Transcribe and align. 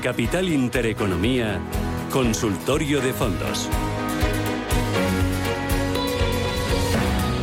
En 0.00 0.04
Capital 0.04 0.48
Intereconomía, 0.48 1.58
Consultorio 2.10 3.02
de 3.02 3.12
Fondos. 3.12 3.68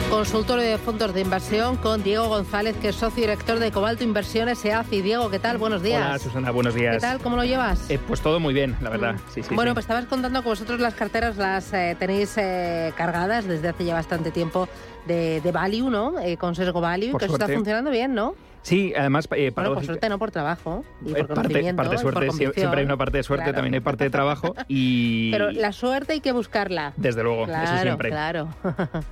Consultorio 0.09 0.63
de 0.63 0.77
fondos 0.79 1.13
de 1.13 1.21
inversión 1.21 1.77
con 1.77 2.01
Diego 2.01 2.27
González, 2.29 2.75
que 2.81 2.89
es 2.89 2.95
socio 2.95 3.21
director 3.21 3.59
de 3.59 3.71
Cobalto 3.71 4.03
Inversiones 4.03 4.65
EACI. 4.65 5.03
Diego, 5.03 5.29
¿qué 5.29 5.37
tal? 5.37 5.59
Buenos 5.59 5.83
días. 5.83 6.03
Hola, 6.03 6.17
Susana, 6.17 6.49
buenos 6.49 6.73
días. 6.73 6.95
¿Qué 6.95 7.01
tal? 7.01 7.19
¿Cómo 7.19 7.35
lo 7.35 7.43
llevas? 7.43 7.91
Eh, 7.91 7.99
pues 8.07 8.21
todo 8.21 8.39
muy 8.39 8.55
bien, 8.55 8.75
la 8.81 8.89
verdad. 8.89 9.13
Mm. 9.13 9.31
Sí, 9.35 9.43
sí, 9.43 9.53
bueno, 9.53 9.71
sí. 9.71 9.73
pues 9.75 9.83
estabas 9.83 10.05
contando 10.05 10.41
que 10.41 10.49
vosotros 10.49 10.79
las 10.79 10.95
carteras 10.95 11.37
las 11.37 11.71
eh, 11.73 11.95
tenéis 11.99 12.33
eh, 12.37 12.91
cargadas 12.97 13.45
desde 13.45 13.67
hace 13.67 13.85
ya 13.85 13.93
bastante 13.93 14.31
tiempo 14.31 14.67
de, 15.05 15.41
de 15.41 15.51
Value, 15.51 15.91
¿no? 15.91 16.19
Eh, 16.19 16.37
con 16.37 16.55
sesgo 16.55 16.81
Value, 16.81 17.11
Por 17.11 17.19
que 17.19 17.25
eso 17.25 17.35
está 17.35 17.47
funcionando 17.47 17.91
bien, 17.91 18.15
¿no? 18.15 18.33
Sí, 18.67 18.91
además, 18.97 19.29
eh, 19.31 19.49
Bueno, 19.55 19.75
por 19.75 19.85
suerte, 19.85 20.09
no 20.09 20.19
por 20.19 20.29
trabajo. 20.29 20.83
Y 21.05 21.11
eh, 21.11 21.15
por 21.23 21.27
parte, 21.27 21.41
conocimiento, 21.53 21.75
parte 21.77 21.95
y 21.95 21.99
por 22.03 22.13
suerte, 22.13 22.53
siempre 22.53 22.79
hay 22.81 22.85
una 22.85 22.97
parte 22.97 23.15
de 23.15 23.23
suerte, 23.23 23.43
Claro. 23.45 23.55
también 23.55 23.73
hay 23.75 23.79
parte 23.79 24.03
de 24.03 24.09
trabajo 24.09 24.55
y... 24.67 25.31
Pero 25.31 25.51
la 25.51 25.71
suerte 25.71 26.11
hay 26.11 26.19
que 26.19 26.33
buscarla. 26.33 26.91
Desde 26.97 27.23
luego, 27.23 27.45
Claro, 27.45 27.63
eso 27.63 27.81
siempre. 27.81 28.09
claro. 28.09 28.49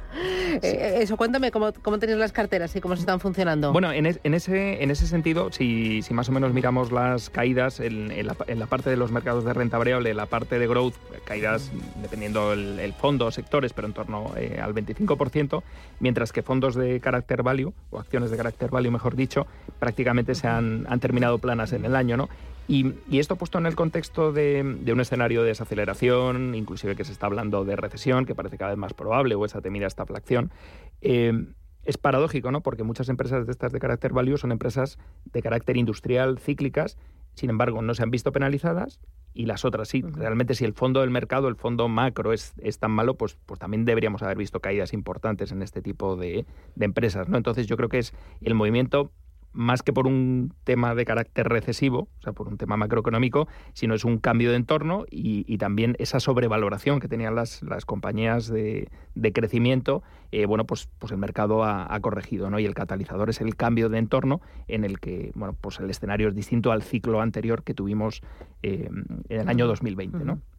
Eh, 0.62 1.00
eso, 1.02 1.18
cuéntame, 1.18 1.52
¿cómo, 1.52 1.74
¿cómo 1.82 2.00
tenéis 2.00 2.18
las 2.18 2.32
carteras 2.32 2.74
y 2.76 2.80
cómo 2.80 2.96
se 2.96 3.02
están 3.02 3.20
funcionando? 3.20 3.74
Bueno, 3.74 3.92
en, 3.92 4.06
es- 4.06 4.22
en 4.24 4.34
ese, 4.34 4.82
en 4.82 4.90
ese 4.90 5.08
sentido, 5.08 5.52
si, 5.52 6.02
si 6.04 6.14
más 6.14 6.30
o 6.30 6.32
menos 6.32 6.54
miramos 6.54 6.94
las 6.94 7.30
caídas 7.30 7.82
en, 7.82 8.12
en 8.12 8.28
la, 8.28 8.36
en 8.48 8.60
la 8.60 8.66
parte 8.66 8.90
de 8.90 8.96
los 8.96 9.12
mercados 9.12 9.44
de 9.44 9.54
renta 9.54 9.78
variable, 9.78 10.14
la 10.14 10.26
parte 10.28 10.58
de 10.58 10.68
growth, 10.68 10.94
caídas 11.26 11.70
dependiendo 12.02 12.54
el, 12.54 12.80
el 12.80 12.94
fondo 12.94 13.26
o 13.26 13.32
sectores, 13.32 13.74
pero 13.74 13.88
en 13.88 13.94
torno 13.94 14.32
eh, 14.38 14.60
al 14.64 14.74
25%, 14.74 15.62
mientras 16.00 16.32
que 16.32 16.42
fondos 16.42 16.76
de 16.76 17.02
carácter 17.02 17.44
value, 17.44 17.74
o 17.92 18.00
acciones 18.00 18.32
de 18.32 18.38
carácter 18.38 18.70
value, 18.70 18.92
mejor 18.92 19.18
dicho, 19.18 19.45
prácticamente 19.80 20.36
se 20.36 20.48
han, 20.48 20.86
han 20.90 21.00
terminado 21.00 21.40
planas 21.40 21.74
en 21.74 21.86
el 21.86 21.96
año, 21.96 22.18
¿no? 22.18 22.30
Y, 22.68 22.94
y 23.10 23.20
esto 23.20 23.36
puesto 23.36 23.60
en 23.60 23.68
el 23.68 23.76
contexto 23.76 24.32
de, 24.32 24.64
de 24.64 24.94
un 24.94 25.00
escenario 25.00 25.44
de 25.44 25.50
desaceleración, 25.50 26.56
inclusive 26.56 26.96
que 26.96 27.04
se 27.04 27.12
está 27.12 27.28
hablando 27.28 27.64
de 27.64 27.76
recesión, 27.76 28.26
que 28.26 28.34
parece 28.34 28.58
cada 28.58 28.72
vez 28.72 28.80
más 28.80 28.94
probable, 28.94 29.36
o 29.36 29.46
esa 29.46 29.62
temida 29.62 29.86
estaflación, 29.86 30.52
eh, 31.02 31.46
es 31.84 31.98
paradójico, 31.98 32.52
¿no? 32.52 32.62
Porque 32.62 32.84
muchas 32.84 33.10
empresas 33.10 33.46
de 33.46 33.52
estas 33.52 33.72
de 33.72 33.80
carácter 33.80 34.14
value 34.14 34.38
son 34.38 34.52
empresas 34.52 34.98
de 35.26 35.42
carácter 35.44 35.78
industrial 35.78 36.40
cíclicas, 36.40 36.98
sin 37.36 37.50
embargo, 37.50 37.82
no 37.82 37.94
se 37.94 38.02
han 38.02 38.12
visto 38.12 38.32
penalizadas 38.32 39.00
y 39.34 39.46
las 39.46 39.66
otras 39.66 39.90
sí. 39.90 40.02
Realmente, 40.02 40.56
si 40.56 40.66
el 40.66 40.74
fondo 40.74 41.02
del 41.02 41.12
mercado, 41.12 41.48
el 41.50 41.58
fondo 41.58 41.88
macro 41.90 42.34
es, 42.34 42.54
es 42.58 42.80
tan 42.80 42.92
malo, 42.92 43.16
pues, 43.16 43.38
pues 43.46 43.60
también 43.60 43.86
deberíamos 43.86 44.24
haber 44.24 44.38
visto 44.38 44.62
caídas 44.62 44.94
importantes 44.94 45.52
en 45.52 45.62
este 45.62 45.82
tipo 45.82 46.16
de, 46.16 46.46
de 46.76 46.86
empresas, 46.86 47.28
¿no? 47.28 47.38
Entonces, 47.38 47.68
yo 47.68 47.76
creo 47.78 47.90
que 47.90 48.00
es 48.00 48.14
el 48.42 48.56
movimiento 48.56 49.12
más 49.56 49.82
que 49.82 49.94
por 49.94 50.06
un 50.06 50.54
tema 50.64 50.94
de 50.94 51.06
carácter 51.06 51.48
recesivo, 51.48 52.10
o 52.20 52.22
sea, 52.22 52.34
por 52.34 52.48
un 52.48 52.58
tema 52.58 52.78
macroeconómico, 52.78 53.48
sino 53.74 53.96
es 53.96 54.06
un 54.06 54.18
cambio 54.18 54.52
de 54.52 54.58
entorno 54.58 55.06
y, 55.10 55.46
y 55.48 55.58
también 55.58 55.96
esa 55.98 56.20
sobrevaloración 56.20 57.00
que 57.00 57.08
tenían 57.08 57.36
las, 57.36 57.64
las 57.64 57.86
compañías 57.86 58.48
de, 58.48 58.90
de 59.16 59.34
crecimiento, 59.34 60.04
eh, 60.32 60.46
bueno, 60.46 60.66
pues, 60.66 60.90
pues 61.00 61.12
el 61.12 61.18
mercado 61.18 61.64
ha, 61.64 61.94
ha 61.94 62.00
corregido, 62.02 62.50
¿no? 62.50 62.60
Y 62.60 62.66
el 62.66 62.74
catalizador 62.74 63.30
es 63.30 63.42
el 63.42 63.56
cambio 63.56 63.90
de 63.90 63.98
entorno 63.98 64.42
en 64.68 64.84
el 64.84 65.00
que, 65.00 65.32
bueno, 65.36 65.56
pues 65.60 65.80
el 65.80 65.90
escenario 65.90 66.28
es 66.28 66.36
distinto 66.36 66.72
al 66.72 66.84
ciclo 66.84 67.22
anterior 67.22 67.64
que 67.64 67.74
tuvimos 67.74 68.22
eh, 68.62 68.90
en 69.30 69.42
el 69.42 69.50
año 69.50 69.68
2020, 69.68 70.26
¿no? 70.26 70.34
Eh, 70.34 70.55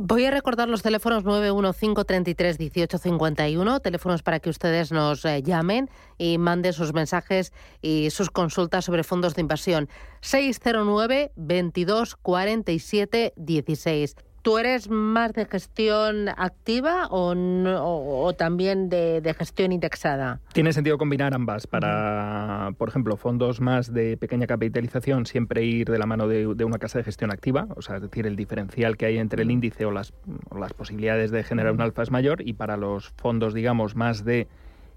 Voy 0.00 0.24
a 0.24 0.30
recordar 0.30 0.68
los 0.68 0.82
teléfonos 0.82 1.22
915331851, 1.24 3.82
teléfonos 3.82 4.22
para 4.22 4.40
que 4.40 4.48
ustedes 4.48 4.90
nos 4.90 5.22
eh, 5.26 5.42
llamen 5.42 5.90
y 6.16 6.38
manden 6.38 6.72
sus 6.72 6.94
mensajes 6.94 7.52
y 7.82 8.08
sus 8.10 8.30
consultas 8.30 8.86
sobre 8.86 9.04
fondos 9.04 9.34
de 9.34 9.42
inversión. 9.42 9.90
609 10.22 11.32
22 11.36 12.16
47 12.16 13.34
16. 13.36 14.16
¿Tú 14.42 14.58
eres 14.58 14.90
más 14.90 15.32
de 15.34 15.44
gestión 15.46 16.28
activa 16.28 17.06
o, 17.10 17.32
no- 17.36 17.84
o- 17.84 18.24
o 18.26 18.32
también 18.32 18.88
de, 18.88 19.20
de 19.20 19.34
gestión 19.34 19.70
indexada? 19.70 20.40
Tiene 20.52 20.72
sentido 20.72 20.98
combinar 20.98 21.32
ambas 21.32 21.68
para, 21.68 22.72
por 22.76 22.88
ejemplo, 22.88 23.16
fondos 23.16 23.60
más 23.60 23.92
de 23.92 24.16
pequeña 24.16 24.48
capitalización, 24.48 25.26
siempre 25.26 25.62
ir 25.64 25.88
de 25.88 25.98
la 25.98 26.06
mano 26.06 26.26
de, 26.26 26.54
de 26.56 26.64
una 26.64 26.78
casa 26.78 26.98
de 26.98 27.04
gestión 27.04 27.30
activa, 27.30 27.68
o 27.76 27.82
sea, 27.82 27.96
es 27.96 28.02
decir, 28.02 28.26
el 28.26 28.34
diferencial 28.34 28.96
que 28.96 29.06
hay 29.06 29.18
entre 29.18 29.42
el 29.44 29.50
índice 29.52 29.84
o 29.84 29.92
las, 29.92 30.12
o 30.50 30.58
las 30.58 30.72
posibilidades 30.72 31.30
de 31.30 31.44
generar 31.44 31.72
un 31.72 31.80
alfa 31.80 32.02
es 32.02 32.10
mayor, 32.10 32.42
y 32.44 32.54
para 32.54 32.76
los 32.76 33.10
fondos, 33.10 33.54
digamos, 33.54 33.94
más 33.94 34.24
de 34.24 34.48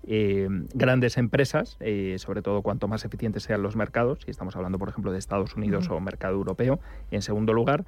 eh, 0.08 0.48
grandes 0.76 1.18
empresas, 1.18 1.78
eh, 1.80 2.16
sobre 2.20 2.42
todo 2.44 2.62
cuanto 2.62 2.88
más 2.88 3.06
eficientes 3.06 3.42
sean 3.44 3.64
los 3.64 3.76
mercados, 3.76 4.20
si 4.24 4.30
estamos 4.32 4.56
hablando, 4.56 4.78
por 4.80 4.90
ejemplo, 4.90 5.12
de 5.12 5.18
Estados 5.20 5.56
Unidos 5.56 5.90
o 5.90 6.00
mercado 6.00 6.34
europeo, 6.36 6.80
en 7.12 7.22
segundo 7.24 7.54
lugar, 7.54 7.86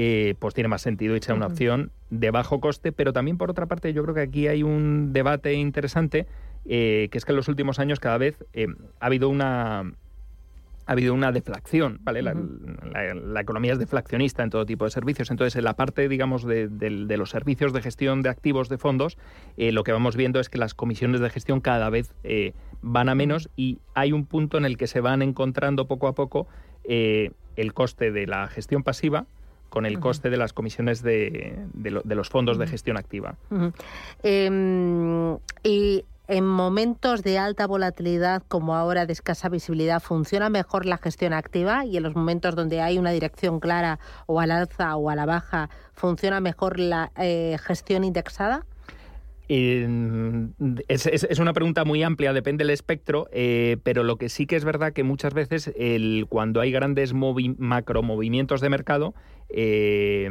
eh, 0.00 0.36
pues 0.38 0.54
tiene 0.54 0.68
más 0.68 0.80
sentido 0.80 1.16
y 1.16 1.20
sea 1.20 1.34
una 1.34 1.46
opción 1.52 1.90
de 2.10 2.30
bajo 2.30 2.60
coste, 2.60 2.92
pero 2.92 3.12
también 3.12 3.36
por 3.36 3.50
otra 3.50 3.66
parte 3.66 3.92
yo 3.92 4.02
creo 4.04 4.14
que 4.14 4.20
aquí 4.20 4.46
hay 4.46 4.62
un 4.62 5.12
debate 5.12 5.54
interesante, 5.54 6.26
eh, 6.66 7.08
que 7.10 7.18
es 7.18 7.24
que 7.24 7.32
en 7.32 7.36
los 7.36 7.48
últimos 7.48 7.80
años 7.80 7.98
cada 7.98 8.16
vez 8.16 8.44
eh, 8.52 8.68
ha 9.00 9.06
habido 9.06 9.28
una 9.28 9.80
ha 10.86 10.92
habido 10.92 11.12
una 11.12 11.32
deflación, 11.32 11.98
¿vale? 12.02 12.22
La, 12.22 12.32
la- 12.32 13.14
la 13.14 13.40
economía 13.42 13.72
es 13.74 13.78
deflacionista 13.78 14.42
en 14.42 14.48
todo 14.48 14.64
tipo 14.64 14.86
de 14.86 14.90
servicios. 14.90 15.30
Entonces, 15.30 15.54
en 15.56 15.64
la 15.64 15.74
parte, 15.76 16.08
digamos, 16.08 16.44
de, 16.46 16.70
los 17.18 17.28
servicios 17.28 17.74
de 17.74 17.82
gestión 17.82 18.22
de 18.22 18.30
activos 18.30 18.70
de 18.70 18.78
fondos, 18.78 19.18
eh, 19.58 19.70
lo 19.72 19.84
que 19.84 19.92
vamos 19.92 20.16
viendo 20.16 20.40
es 20.40 20.48
que 20.48 20.56
las 20.56 20.72
comisiones 20.72 21.20
de 21.20 21.28
gestión 21.28 21.60
cada 21.60 21.90
vez 21.90 22.14
eh, 22.24 22.54
van 22.80 23.10
a 23.10 23.14
menos 23.14 23.50
y 23.54 23.80
hay 23.94 24.12
un 24.12 24.24
punto 24.24 24.56
en 24.56 24.64
el 24.64 24.78
que 24.78 24.86
se 24.86 25.00
van 25.02 25.20
encontrando 25.20 25.86
poco 25.88 26.06
a 26.08 26.14
poco 26.14 26.46
eh, 26.84 27.32
el 27.56 27.74
coste 27.74 28.10
de 28.10 28.26
la 28.26 28.46
gestión 28.48 28.82
pasiva 28.82 29.26
con 29.68 29.86
el 29.86 30.00
coste 30.00 30.30
de 30.30 30.36
las 30.36 30.52
comisiones 30.52 31.02
de, 31.02 31.58
de 31.74 31.90
lo- 31.90 32.02
de 32.02 32.14
los 32.14 32.28
fondos 32.28 32.58
de 32.58 32.66
gestión 32.66 32.96
activa. 32.96 33.36
Em, 34.22 35.36
y 35.62 36.04
en 36.26 36.44
momentos 36.46 37.22
de 37.22 37.38
alta 37.38 37.66
volatilidad 37.66 38.42
como 38.48 38.74
ahora 38.76 39.06
de 39.06 39.12
escasa 39.14 39.48
visibilidad, 39.48 40.00
¿funciona 40.02 40.50
mejor 40.50 40.84
la 40.84 40.98
gestión 40.98 41.32
activa? 41.32 41.84
Y 41.86 41.96
en 41.96 42.02
los 42.02 42.14
momentos 42.14 42.54
donde 42.54 42.80
hay 42.82 42.98
una 42.98 43.10
dirección 43.12 43.60
clara 43.60 43.98
o 44.26 44.40
al 44.40 44.50
alza 44.50 44.96
o 44.96 45.08
a 45.08 45.14
la 45.16 45.24
baja, 45.24 45.70
¿funciona 45.94 46.40
mejor 46.40 46.78
la 46.78 47.12
eh, 47.16 47.56
gestión 47.62 48.04
indexada? 48.04 48.66
Eh, 49.50 49.88
es, 50.88 51.06
es- 51.06 51.26
es 51.30 51.38
una 51.38 51.54
pregunta 51.54 51.86
muy 51.86 52.02
amplia, 52.02 52.34
depende 52.34 52.64
del 52.64 52.70
espectro, 52.70 53.28
eh, 53.32 53.78
pero 53.82 54.02
lo 54.02 54.16
que 54.16 54.28
sí 54.28 54.44
que 54.46 54.56
es 54.56 54.64
verdad 54.66 54.92
que 54.92 55.04
muchas 55.04 55.32
veces 55.32 55.72
el, 55.78 56.26
cuando 56.28 56.60
hay 56.60 56.70
grandes 56.70 57.14
movi- 57.14 57.56
macromovimientos 57.56 58.60
de 58.60 58.68
mercado, 58.68 59.14
eh, 59.50 60.28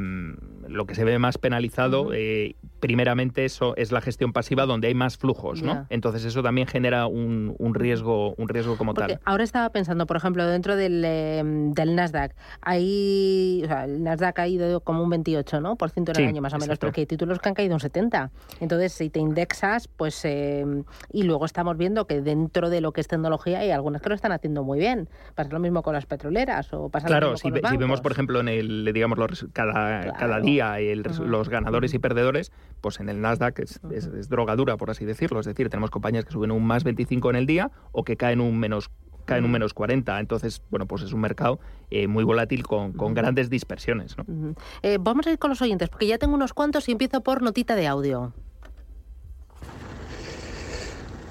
lo 0.67 0.85
que 0.85 0.95
se 0.95 1.03
ve 1.05 1.17
más 1.17 1.37
penalizado, 1.37 2.11
eh, 2.13 2.55
primeramente 2.79 3.45
eso 3.45 3.75
es 3.77 3.91
la 3.91 4.01
gestión 4.01 4.33
pasiva 4.33 4.65
donde 4.65 4.87
hay 4.89 4.93
más 4.93 5.17
flujos, 5.17 5.63
¿no? 5.63 5.73
Ya. 5.73 5.85
Entonces 5.89 6.25
eso 6.25 6.43
también 6.43 6.67
genera 6.67 7.07
un, 7.07 7.55
un 7.57 7.73
riesgo, 7.73 8.33
un 8.35 8.49
riesgo 8.49 8.77
como 8.77 8.93
Porque 8.93 9.13
tal. 9.13 9.21
ahora 9.25 9.43
estaba 9.43 9.69
pensando, 9.71 10.05
por 10.05 10.17
ejemplo, 10.17 10.45
dentro 10.45 10.75
del, 10.75 11.01
eh, 11.05 11.41
del 11.43 11.95
Nasdaq, 11.95 12.35
ahí, 12.61 13.61
o 13.63 13.67
sea, 13.67 13.85
el 13.85 14.03
Nasdaq 14.03 14.39
ha 14.39 14.47
ido 14.47 14.81
como 14.81 15.01
un 15.03 15.09
28, 15.09 15.61
¿no? 15.61 15.75
Por 15.77 15.89
ciento 15.89 16.11
en 16.11 16.17
el 16.17 16.23
Sí, 16.23 16.29
año 16.29 16.41
más 16.41 16.53
o 16.53 16.57
menos, 16.57 16.65
exacto. 16.67 16.81
pero 16.87 16.93
que 16.93 17.01
hay 17.01 17.07
títulos 17.07 17.39
que 17.39 17.49
han 17.49 17.55
caído 17.55 17.73
un 17.73 17.79
70. 17.79 18.29
Entonces, 18.59 18.91
si 18.93 19.09
te 19.09 19.19
indexas, 19.19 19.87
pues 19.87 20.19
eh, 20.25 20.65
y 21.13 21.23
luego 21.23 21.45
estamos 21.45 21.77
viendo 21.77 22.05
que 22.07 22.21
dentro 22.21 22.69
de 22.69 22.81
lo 22.81 22.91
que 22.91 23.01
es 23.01 23.07
tecnología 23.07 23.59
hay 23.59 23.71
algunas 23.71 24.01
que 24.01 24.09
lo 24.09 24.15
están 24.15 24.33
haciendo 24.33 24.63
muy 24.63 24.79
bien. 24.79 25.07
Pasa 25.33 25.49
lo 25.51 25.59
mismo 25.59 25.81
con 25.81 25.93
las 25.93 26.05
petroleras 26.05 26.73
o 26.73 26.89
pasa 26.89 27.07
lo 27.07 27.11
Claro, 27.11 27.27
mismo 27.31 27.37
si, 27.37 27.49
con 27.51 27.61
los 27.61 27.71
si 27.71 27.77
vemos, 27.77 28.01
por 28.01 28.11
ejemplo, 28.11 28.39
en 28.41 28.49
el, 28.49 28.91
digamos, 28.93 29.06
los 29.15 29.29
res- 29.29 29.45
cada, 29.53 30.01
Claro. 30.01 30.17
cada 30.19 30.39
día 30.41 30.79
el 30.79 31.03
los 31.25 31.49
ganadores 31.49 31.93
y 31.93 31.99
perdedores, 31.99 32.51
pues 32.81 32.99
en 32.99 33.09
el 33.09 33.21
Nasdaq 33.21 33.59
es, 33.59 33.79
es, 33.91 34.05
es 34.07 34.27
drogadura, 34.29 34.75
por 34.77 34.89
así 34.89 35.05
decirlo. 35.05 35.39
Es 35.39 35.45
decir, 35.45 35.69
tenemos 35.69 35.89
compañías 35.91 36.25
que 36.25 36.31
suben 36.31 36.51
un 36.51 36.65
más 36.65 36.83
25 36.83 37.29
en 37.29 37.35
el 37.35 37.45
día 37.45 37.71
o 37.91 38.03
que 38.03 38.17
caen 38.17 38.41
un 38.41 38.57
menos 38.59 38.89
caen 39.25 39.43
un 39.43 39.51
menos 39.51 39.73
40. 39.73 40.19
Entonces, 40.21 40.61
bueno, 40.69 40.85
pues 40.85 41.03
es 41.03 41.11
un 41.11 41.19
mercado 41.19 41.59
eh, 41.91 42.07
muy 42.07 42.23
volátil 42.23 42.63
con, 42.63 42.93
con 42.93 43.13
grandes 43.13 43.49
dispersiones. 43.49 44.15
¿no? 44.17 44.55
Eh, 44.83 44.97
vamos 45.01 45.27
a 45.27 45.31
ir 45.31 45.37
con 45.37 45.49
los 45.49 45.61
oyentes, 45.61 45.89
porque 45.89 46.07
ya 46.07 46.17
tengo 46.17 46.33
unos 46.33 46.53
cuantos 46.53 46.87
y 46.87 46.93
empiezo 46.93 47.19
por 47.21 47.41
notita 47.41 47.75
de 47.75 47.87
audio. 47.87 48.31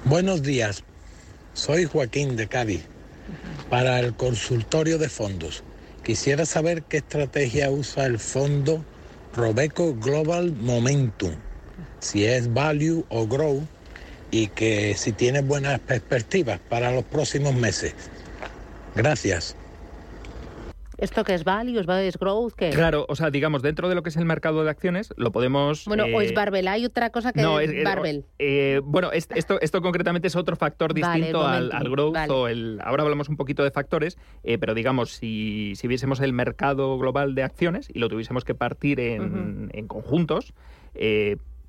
Buenos 0.04 0.42
días, 0.42 0.84
soy 1.54 1.84
Joaquín 1.86 2.36
de 2.36 2.46
Cádiz. 2.48 2.86
Para 3.70 3.98
el 3.98 4.14
consultorio 4.14 4.98
de 4.98 5.08
fondos, 5.08 5.64
quisiera 6.06 6.46
saber 6.46 6.84
qué 6.84 6.98
estrategia 6.98 7.68
usa 7.68 8.06
el 8.06 8.20
fondo 8.20 8.84
Robeco 9.34 9.92
Global 9.96 10.52
Momentum, 10.52 11.32
si 11.98 12.24
es 12.24 12.54
value 12.54 13.04
o 13.08 13.26
grow 13.26 13.66
y 14.30 14.46
que 14.46 14.94
si 14.96 15.10
tiene 15.10 15.40
buenas 15.40 15.80
perspectivas 15.80 16.60
para 16.68 16.92
los 16.92 17.04
próximos 17.04 17.56
meses. 17.56 17.92
Gracias. 18.94 19.56
¿Esto 20.98 21.24
qué 21.24 21.34
es 21.34 21.44
value, 21.44 21.78
es 21.78 22.18
growth? 22.18 22.54
¿qué? 22.54 22.70
Claro, 22.70 23.04
o 23.08 23.16
sea, 23.16 23.30
digamos, 23.30 23.62
dentro 23.62 23.88
de 23.88 23.94
lo 23.94 24.02
que 24.02 24.08
es 24.08 24.16
el 24.16 24.24
mercado 24.24 24.64
de 24.64 24.70
acciones, 24.70 25.12
lo 25.16 25.30
podemos... 25.30 25.84
Bueno, 25.86 26.04
o 26.04 26.20
es 26.20 26.30
eh, 26.30 26.34
Barbell, 26.34 26.68
hay 26.68 26.84
otra 26.84 27.10
cosa 27.10 27.32
que 27.32 27.42
no, 27.42 27.60
es, 27.60 27.84
Barbell. 27.84 28.24
Eh, 28.38 28.80
bueno, 28.82 29.12
esto, 29.12 29.60
esto 29.60 29.82
concretamente 29.82 30.28
es 30.28 30.36
otro 30.36 30.56
factor 30.56 30.94
distinto 30.94 31.46
al, 31.46 31.70
growth 31.90 32.16
o 32.30 32.48
el... 32.48 32.80
Ahora 32.82 33.02
hablamos 33.02 33.28
un 33.28 33.36
poquito 33.36 33.62
de 33.62 33.70
factores, 33.70 34.18
eh, 34.42 34.58
pero 34.58 34.74
digamos, 34.74 35.10
si, 35.10 35.74
si 35.76 35.86
viésemos 35.86 36.20
el 36.20 36.32
mercado 36.32 36.98
global 36.98 37.34
de 37.34 37.42
acciones 37.42 37.88
y 37.92 37.98
lo 37.98 38.08
tuviésemos 38.08 38.44
que 38.44 38.54
partir 38.54 39.00
en, 39.00 39.70
en 39.72 39.88
conjuntos, 39.88 40.54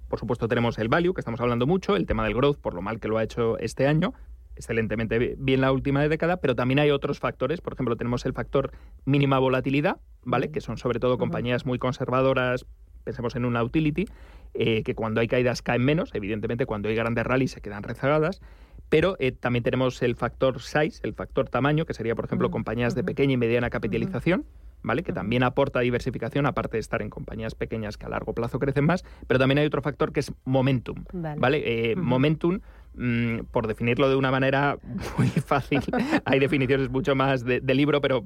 por 0.07 0.19
supuesto 0.19 0.47
tenemos 0.47 0.77
el 0.77 0.87
value, 0.87 1.13
que 1.13 1.21
estamos 1.21 1.41
hablando 1.41 1.67
mucho, 1.67 1.95
el 1.95 2.05
tema 2.05 2.23
del 2.23 2.33
growth, 2.33 2.57
por 2.57 2.73
lo 2.73 2.81
mal 2.81 2.99
que 2.99 3.07
lo 3.07 3.17
ha 3.17 3.23
hecho 3.23 3.57
este 3.59 3.87
año, 3.87 4.13
excelentemente 4.57 5.35
bien 5.37 5.61
la 5.61 5.71
última 5.71 6.07
década, 6.07 6.37
pero 6.37 6.55
también 6.55 6.79
hay 6.79 6.91
otros 6.91 7.19
factores. 7.19 7.61
Por 7.61 7.73
ejemplo, 7.73 7.95
tenemos 7.95 8.25
el 8.25 8.33
factor 8.33 8.71
mínima 9.05 9.39
volatilidad, 9.39 9.97
¿vale? 10.23 10.51
Que 10.51 10.61
son 10.61 10.77
sobre 10.77 10.99
todo 10.99 11.17
compañías 11.17 11.65
muy 11.65 11.79
conservadoras, 11.79 12.65
pensemos 13.03 13.35
en 13.35 13.45
una 13.45 13.63
utility, 13.63 14.05
eh, 14.53 14.83
que 14.83 14.95
cuando 14.95 15.21
hay 15.21 15.27
caídas 15.27 15.61
caen 15.61 15.83
menos, 15.83 16.13
evidentemente 16.13 16.65
cuando 16.65 16.89
hay 16.89 16.95
grandes 16.95 17.25
rallies 17.25 17.51
se 17.51 17.61
quedan 17.61 17.83
rezagadas. 17.83 18.41
Pero 18.89 19.15
eh, 19.19 19.31
también 19.31 19.63
tenemos 19.63 20.01
el 20.01 20.15
factor 20.15 20.61
size, 20.61 20.99
el 21.03 21.13
factor 21.13 21.49
tamaño, 21.49 21.85
que 21.85 21.93
sería, 21.93 22.15
por 22.15 22.25
ejemplo, 22.25 22.49
compañías 22.51 22.95
de 22.95 23.03
pequeña 23.03 23.33
y 23.33 23.37
mediana 23.37 23.69
capitalización, 23.69 24.45
¿vale? 24.87 25.03
Que 25.03 25.13
también 25.13 25.43
aporta 25.43 25.81
diversificación, 25.81 26.45
aparte 26.45 26.77
de 26.77 26.81
estar 26.81 27.01
en 27.01 27.09
compañías 27.09 27.53
pequeñas 27.53 27.97
que 27.97 28.05
a 28.05 28.09
largo 28.09 28.33
plazo 28.33 28.57
crecen 28.57 28.85
más. 28.85 29.03
Pero 29.27 29.39
también 29.39 29.59
hay 29.59 29.67
otro 29.67 29.81
factor 29.81 30.11
que 30.11 30.21
es 30.21 30.33
momentum, 30.45 31.03
¿vale? 31.13 31.91
Eh, 31.91 31.95
momentum 31.95 32.59
Mm, 32.99 33.45
por 33.51 33.67
definirlo 33.67 34.09
de 34.09 34.15
una 34.15 34.31
manera 34.31 34.79
muy 35.19 35.27
fácil, 35.27 35.81
hay 36.25 36.39
definiciones 36.39 36.89
mucho 36.89 37.13
más 37.13 37.45
de, 37.45 37.61
libro, 37.75 38.01
pero 38.01 38.25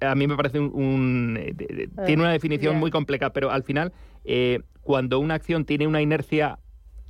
a 0.00 0.14
mí 0.16 0.26
me 0.26 0.36
parece 0.36 0.58
un... 0.58 1.38
Eh, 1.40 1.54
tiene 2.06 2.22
una 2.22 2.32
definición 2.32 2.76
muy 2.76 2.90
compleja, 2.90 3.30
pero 3.30 3.52
al 3.52 3.62
final, 3.62 3.92
eh, 4.24 4.62
cuando 4.80 5.20
una 5.20 5.34
acción 5.34 5.64
tiene 5.64 5.86
una 5.86 6.02
inercia 6.02 6.58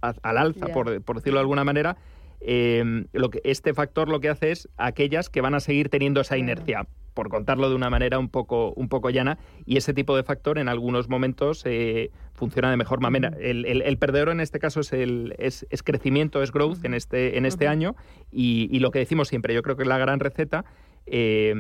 al 0.02 0.38
alza, 0.38 0.66
por, 0.66 1.02
por, 1.02 1.16
decirlo 1.16 1.38
de 1.38 1.42
alguna 1.42 1.64
manera, 1.64 1.96
eh, 2.42 3.06
lo 3.12 3.30
que, 3.30 3.40
este 3.44 3.72
factor 3.72 4.10
lo 4.10 4.20
que 4.20 4.28
hace 4.28 4.50
es 4.50 4.68
aquellas 4.76 5.30
que 5.30 5.40
van 5.40 5.54
a 5.54 5.60
seguir 5.60 5.88
teniendo 5.88 6.20
esa 6.20 6.36
inercia 6.36 6.86
por 7.14 7.28
contarlo 7.28 7.68
de 7.68 7.74
una 7.74 7.90
manera 7.90 8.18
un 8.18 8.28
poco, 8.28 8.72
un 8.74 8.88
poco 8.88 9.10
llana, 9.10 9.38
y 9.66 9.76
ese 9.76 9.94
tipo 9.94 10.16
de 10.16 10.22
factor 10.22 10.58
en 10.58 10.68
algunos 10.68 11.08
momentos 11.08 11.62
eh, 11.66 12.10
funciona 12.34 12.70
de 12.70 12.76
mejor 12.76 13.00
manera. 13.00 13.32
El, 13.40 13.64
el, 13.66 13.98
perdedor 13.98 14.30
en 14.30 14.40
este 14.40 14.58
caso 14.58 14.80
es, 14.80 14.92
el, 14.92 15.34
es, 15.38 15.66
crecimiento, 15.84 16.42
es 16.42 16.52
growth 16.52 16.84
en 16.84 16.94
este, 16.94 17.38
en 17.38 17.46
este 17.46 17.68
año, 17.68 17.96
y, 18.30 18.78
lo 18.78 18.90
que 18.90 19.00
decimos 19.00 19.28
siempre, 19.28 19.54
yo 19.54 19.62
creo 19.62 19.76
que 19.76 19.82
es 19.82 19.88
la 19.88 19.98
gran 19.98 20.20
receta, 20.20 20.64
eh, 21.06 21.54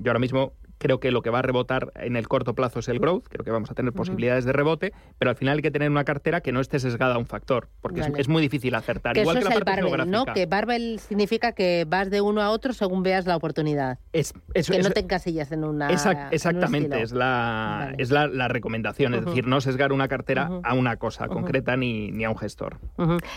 yo 0.00 0.10
ahora 0.10 0.18
mismo 0.18 0.52
Creo 0.78 1.00
que 1.00 1.10
lo 1.10 1.22
que 1.22 1.30
va 1.30 1.38
a 1.38 1.42
rebotar 1.42 1.92
en 1.96 2.16
el 2.16 2.28
corto 2.28 2.54
plazo 2.54 2.80
es 2.80 2.88
el 2.88 2.98
growth, 2.98 3.24
creo 3.28 3.44
que 3.44 3.50
vamos 3.50 3.70
a 3.70 3.74
tener 3.74 3.92
posibilidades 3.92 4.44
de 4.44 4.52
rebote, 4.52 4.92
pero 5.18 5.30
al 5.30 5.36
final 5.36 5.56
hay 5.56 5.62
que 5.62 5.70
tener 5.70 5.90
una 5.90 6.04
cartera 6.04 6.42
que 6.42 6.52
no 6.52 6.60
esté 6.60 6.78
sesgada 6.78 7.14
a 7.14 7.18
un 7.18 7.26
factor, 7.26 7.68
porque 7.80 8.02
es, 8.16 8.28
muy 8.28 8.42
difícil 8.42 8.74
acertar. 8.74 9.16
Igual 9.16 9.38
que 9.38 9.44
la 9.44 9.50
parte 9.50 9.82
barbell, 9.82 10.10
¿no? 10.10 10.26
Que 10.26 10.46
barbell 10.46 11.00
significa 11.00 11.52
que 11.52 11.86
vas 11.88 12.10
de 12.10 12.20
uno 12.20 12.42
a 12.42 12.50
otro 12.50 12.72
según 12.72 13.02
veas 13.02 13.26
la 13.26 13.36
oportunidad. 13.36 13.98
Es, 14.12 14.34
que 14.52 14.78
no 14.82 14.90
te 14.90 15.00
encasillas 15.00 15.50
en 15.52 15.64
una. 15.64 15.88
exactamente, 16.30 17.00
es, 17.00 17.12
la, 17.12 17.94
es 17.96 18.10
la, 18.10 18.48
recomendación, 18.48 19.14
es 19.14 19.24
decir, 19.24 19.46
no 19.46 19.60
sesgar 19.60 19.92
una 19.92 20.08
cartera 20.08 20.50
a 20.62 20.74
una 20.74 20.96
cosa 20.96 21.28
concreta 21.28 21.76
ni, 21.76 22.10
ni, 22.10 22.24
a 22.24 22.30
un 22.30 22.36
gestor. 22.36 22.78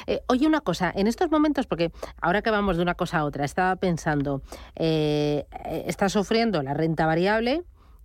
Eh, 0.07 0.21
oye, 0.27 0.45
una 0.45 0.61
cosa, 0.61 0.91
en 0.93 1.07
estos 1.07 1.31
momentos, 1.31 1.67
porque 1.67 1.91
ahora 2.21 2.41
que 2.41 2.51
vamos 2.51 2.75
de 2.77 2.83
una 2.83 2.95
cosa 2.95 3.19
a 3.19 3.23
otra, 3.23 3.45
estaba 3.45 3.75
pensando, 3.77 4.41
eh, 4.75 5.45
eh 5.65 5.83
está 5.87 6.09
sufriendo 6.09 6.61
la 6.61 6.73
renta 6.73 7.05
variable 7.05 7.28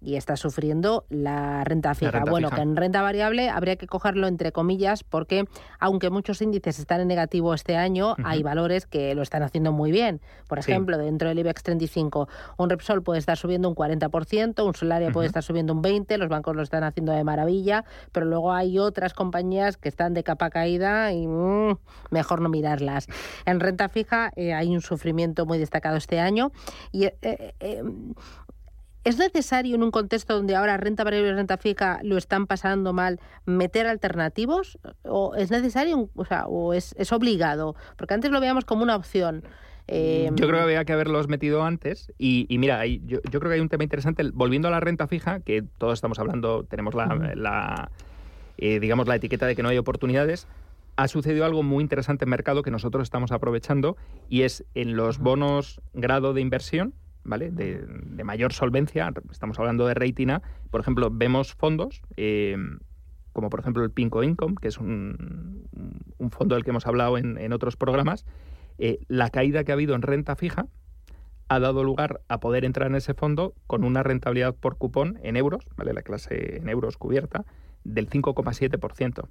y 0.04 0.16
está 0.16 0.36
sufriendo 0.36 1.06
la 1.08 1.64
renta 1.64 1.94
fija. 1.94 2.24
bueno, 2.28 2.50
que 2.50 2.60
en 2.60 2.76
renta 2.76 3.00
variable 3.00 3.48
habría 3.48 3.76
que 3.76 3.86
cogerlo 3.86 4.26
entre 4.26 4.52
comillas 4.52 5.02
porque 5.02 5.46
aunque 5.80 6.10
muchos 6.10 6.42
índices 6.42 6.78
están 6.78 7.00
en 7.00 7.08
negativo 7.08 7.54
este 7.54 7.76
año, 7.76 8.14
hay 8.22 8.42
valores 8.42 8.86
que 8.86 9.14
lo 9.14 9.22
están 9.22 9.42
haciendo 9.42 9.72
muy 9.72 9.90
bien. 9.90 10.20
Por 10.46 10.58
ejemplo, 10.58 10.98
dentro 10.98 11.28
del 11.28 11.38
IBEX 11.38 11.62
35, 11.62 12.28
un 12.58 12.70
Repsol 12.70 13.02
puede 13.02 13.18
estar 13.18 13.38
subiendo 13.38 13.68
un 13.68 13.74
40%, 13.74 14.64
un 14.64 14.74
Solaria 14.74 15.10
puede 15.10 15.26
estar 15.26 15.42
subiendo 15.42 15.72
un 15.72 15.82
20%, 15.82 16.18
los 16.18 16.28
bancos 16.28 16.54
lo 16.54 16.62
están 16.62 16.84
haciendo 16.84 17.12
de 17.12 17.24
maravilla, 17.24 17.84
pero 18.12 18.26
luego 18.26 18.52
hay 18.52 18.78
otras 18.78 19.14
compañías 19.14 19.78
que 19.78 19.88
están 19.88 20.12
de 20.12 20.22
capa 20.22 20.50
caída 20.50 21.12
y 21.12 21.26
mm, 21.26 21.78
mejor 22.10 22.42
no 22.42 22.50
mirarlas. 22.50 23.06
En 23.46 23.60
renta 23.60 23.88
fija 23.88 24.32
eh, 24.36 24.52
hay 24.52 24.74
un 24.74 24.82
sufrimiento 24.82 25.46
muy 25.46 25.58
destacado 25.58 25.96
este 25.96 26.20
año 26.20 26.52
y 26.92 27.04
eh, 27.04 27.14
eh, 27.22 27.82
¿Es 29.04 29.18
necesario 29.18 29.74
en 29.74 29.82
un 29.82 29.90
contexto 29.90 30.34
donde 30.34 30.56
ahora 30.56 30.78
renta 30.78 31.04
variable 31.04 31.28
y 31.28 31.32
renta 31.34 31.58
fija 31.58 32.00
lo 32.02 32.16
están 32.16 32.46
pasando 32.46 32.94
mal 32.94 33.20
meter 33.44 33.86
alternativos? 33.86 34.78
¿O 35.02 35.34
es 35.34 35.50
necesario, 35.50 36.08
o, 36.14 36.24
sea, 36.24 36.46
o 36.46 36.72
es, 36.72 36.94
obligado? 37.12 37.76
Porque 37.98 38.14
antes 38.14 38.30
lo 38.30 38.40
veíamos 38.40 38.64
como 38.64 38.82
una 38.82 38.96
opción. 38.96 39.44
Eh, 39.88 40.30
yo 40.34 40.46
creo 40.46 40.60
que 40.60 40.64
había 40.64 40.84
que 40.86 40.94
haberlos 40.94 41.28
metido 41.28 41.64
antes. 41.64 42.12
Y, 42.16 42.46
mira, 42.58 42.86
yo, 42.86 43.20
creo 43.20 43.42
que 43.42 43.54
hay 43.54 43.60
un 43.60 43.68
tema 43.68 43.84
interesante. 43.84 44.22
Volviendo 44.32 44.68
a 44.68 44.70
la 44.70 44.80
renta 44.80 45.06
fija, 45.06 45.40
que 45.40 45.62
todos 45.76 45.92
estamos 45.92 46.18
hablando, 46.18 46.64
tenemos 46.64 46.94
la, 46.94 47.90
eh, 48.56 48.80
digamos, 48.80 49.06
la 49.06 49.16
etiqueta 49.16 49.44
de 49.46 49.54
que 49.54 49.62
no 49.62 49.68
hay 49.68 49.76
oportunidades. 49.76 50.48
Ha 50.96 51.08
sucedido 51.08 51.44
algo 51.44 51.62
muy 51.62 51.82
interesante 51.82 52.24
en 52.24 52.30
mercado 52.30 52.62
que 52.62 52.70
nosotros 52.70 53.02
estamos 53.02 53.32
aprovechando 53.32 53.98
y 54.30 54.42
es 54.42 54.64
en 54.74 54.96
los 54.96 55.18
bonos 55.18 55.82
grado 55.92 56.32
de 56.32 56.40
inversión 56.40 56.94
¿vale? 57.24 57.50
De, 57.50 57.86
mayor 58.24 58.52
solvencia, 58.52 59.12
estamos 59.30 59.58
hablando 59.58 59.86
de 59.86 59.94
rating 59.94 60.28
por 60.70 60.80
ejemplo, 60.80 61.10
vemos 61.12 61.54
fondos, 61.54 62.02
eh, 62.16 62.56
como 63.32 63.50
por 63.50 63.60
ejemplo 63.60 63.82
el 63.82 63.90
Pinco 63.90 64.22
Income, 64.22 64.54
que 64.60 64.68
es 64.68 64.78
un, 64.78 65.68
fondo 66.30 66.54
del 66.54 66.64
que 66.64 66.70
hemos 66.70 66.86
hablado 66.86 67.18
en, 67.18 67.52
otros 67.52 67.76
programas, 67.76 68.24
eh, 68.78 69.00
la 69.08 69.30
caída 69.30 69.64
que 69.64 69.72
ha 69.72 69.74
habido 69.74 69.94
en 69.94 70.02
renta 70.02 70.36
fija 70.36 70.66
ha 71.48 71.58
dado 71.60 71.84
lugar 71.84 72.22
a 72.28 72.40
poder 72.40 72.64
entrar 72.64 72.88
en 72.88 72.94
ese 72.94 73.14
fondo 73.14 73.54
con 73.66 73.84
una 73.84 74.02
rentabilidad 74.02 74.54
por 74.54 74.78
cupón 74.78 75.18
en 75.22 75.36
euros, 75.36 75.66
¿vale? 75.76 75.92
La 75.92 76.02
clase 76.02 76.56
en 76.56 76.68
euros 76.68 76.96
cubierta, 76.96 77.44
del 77.84 78.08
5,7%. 78.08 79.28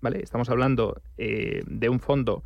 ¿Vale? 0.00 0.20
Estamos 0.22 0.48
hablando 0.48 1.02
eh, 1.18 1.62
de 1.66 1.88
un 1.90 2.00
fondo 2.00 2.42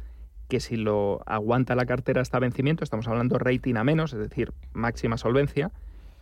que 0.49 0.61
si 0.61 0.77
lo 0.77 1.23
aguanta 1.27 1.75
la 1.75 1.87
cartera 1.87 2.21
hasta 2.21 2.39
vencimiento, 2.39 2.85
estamos 2.85 3.09
hablando 3.09 3.39
rating 3.39 3.77
a 3.77 3.85
menos, 3.85 4.13
es 4.13 4.19
decir, 4.19 4.53
máxima 4.73 5.17
solvencia, 5.17 5.73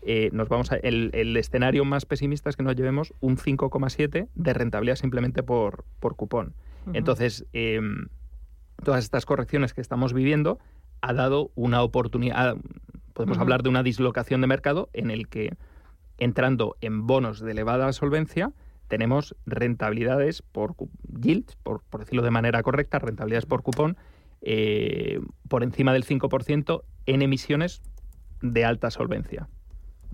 eh, 0.05 0.31
nos 0.33 0.49
vamos 0.49 0.73
a, 0.73 0.77
el, 0.77 1.37
escenario 1.37 1.85
más 1.85 2.07
pesimista 2.07 2.51
es 2.51 2.57
que 2.57 2.65
nos 2.65 2.75
llevemos 2.75 3.15
un 3.21 3.37
5,7 3.37 4.29
de 4.35 4.53
rentabilidad 4.53 4.97
simplemente 4.97 5.43
por, 5.43 5.85
por 6.01 6.17
cupón. 6.17 6.55
Entonces, 6.93 7.47
em, 7.53 8.09
todas 8.83 9.05
estas 9.05 9.25
correcciones 9.25 9.73
que 9.73 9.81
estamos 9.81 10.13
viviendo 10.13 10.59
ha 11.01 11.13
dado 11.13 11.53
una 11.55 11.83
oportunidad, 11.83 12.57
podemos 13.13 13.39
hablar 13.39 13.63
de 13.63 13.69
una 13.69 13.85
dislocación 13.85 14.41
de 14.41 14.49
mercado 14.49 14.91
en 14.93 15.13
el 15.13 15.29
que 15.29 15.55
entrando 16.19 16.77
en 16.81 17.07
bonos 17.07 17.41
de 17.41 17.53
elevada 17.53 17.93
solvencia, 17.93 18.53
tenemos 18.89 19.37
rentabilidades 19.47 20.43
por 20.43 20.75
yield, 21.21 21.53
por, 21.63 21.83
por 21.85 22.01
decirlo 22.01 22.23
de 22.23 22.31
manera 22.31 22.63
correcta, 22.65 22.99
rentabilidades 22.99 23.47
por 23.47 23.63
cupón 23.63 23.97
eh, 24.43 25.21
por 25.49 25.63
encima 25.63 25.93
del 25.93 26.05
5% 26.05 26.83
en 27.07 27.23
emisiones 27.23 27.81
de 28.41 28.65
alta 28.65 28.91
solvencia. 28.91 29.49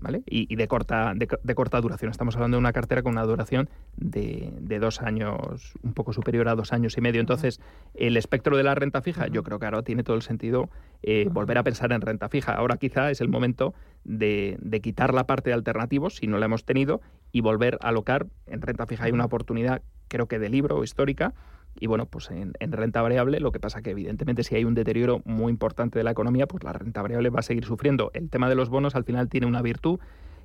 ¿Vale? 0.01 0.23
Y, 0.25 0.55
de, 0.55 0.65
corta, 0.69 1.13
de, 1.13 1.55
corta 1.55 1.81
duración. 1.81 2.09
Estamos 2.09 2.33
hablando 2.35 2.55
de 2.55 2.59
una 2.59 2.71
cartera 2.71 3.03
con 3.03 3.11
una 3.11 3.23
duración 3.23 3.69
de, 3.97 4.79
dos 4.79 5.01
años, 5.01 5.73
un 5.83 5.93
poco 5.93 6.13
superior 6.13 6.47
a 6.47 6.55
dos 6.55 6.71
años 6.71 6.97
y 6.97 7.01
medio. 7.01 7.19
Entonces, 7.19 7.59
el 7.95 8.15
espectro 8.15 8.55
de 8.55 8.63
la 8.63 8.75
renta 8.75 9.01
fija, 9.01 9.27
yo 9.27 9.43
creo 9.43 9.59
que 9.59 9.65
ahora 9.65 9.81
tiene 9.81 10.03
todo 10.03 10.15
el 10.15 10.21
sentido 10.21 10.69
eh, 11.03 11.27
volver 11.29 11.57
a 11.57 11.63
pensar 11.63 11.91
en 11.91 11.99
renta 11.99 12.29
fija. 12.29 12.53
Ahora 12.53 12.77
quizá 12.77 13.11
es 13.11 13.19
el 13.19 13.27
momento 13.27 13.73
de, 14.05 14.55
de, 14.61 14.79
quitar 14.79 15.13
la 15.13 15.27
parte 15.27 15.49
de 15.49 15.55
alternativos, 15.55 16.15
si 16.15 16.27
no 16.27 16.37
la 16.37 16.45
hemos 16.45 16.63
tenido, 16.63 17.01
y 17.33 17.41
volver 17.41 17.77
a 17.81 17.89
alocar. 17.89 18.27
En 18.45 18.61
renta 18.61 18.85
fija 18.85 19.03
hay 19.03 19.11
una 19.11 19.25
oportunidad, 19.25 19.81
creo 20.07 20.29
que 20.29 20.39
de 20.39 20.47
libro 20.47 20.81
histórica, 20.81 21.33
y 21.79 21.87
bueno, 21.87 22.05
pues 22.05 22.29
en, 22.31 22.53
renta 22.59 23.01
variable 23.01 23.39
lo 23.39 23.51
que 23.51 23.59
pasa 23.59 23.81
que 23.81 23.91
evidentemente 23.91 24.43
si 24.43 24.55
hay 24.55 24.65
un 24.65 24.75
deterioro 24.75 25.21
muy 25.25 25.51
importante 25.51 25.99
de 25.99 26.03
la 26.03 26.11
economía, 26.11 26.47
pues 26.47 26.63
la 26.63 26.73
renta 26.73 27.01
variable 27.01 27.29
va 27.29 27.39
a 27.39 27.43
seguir 27.43 27.65
sufriendo. 27.65 28.11
El 28.13 28.29
tema 28.29 28.49
de 28.49 28.55
los 28.55 28.69
bonos 28.69 28.95
al 28.95 29.03
final 29.03 29.29
tiene 29.29 29.47
una 29.47 29.61
virtud, 29.61 29.99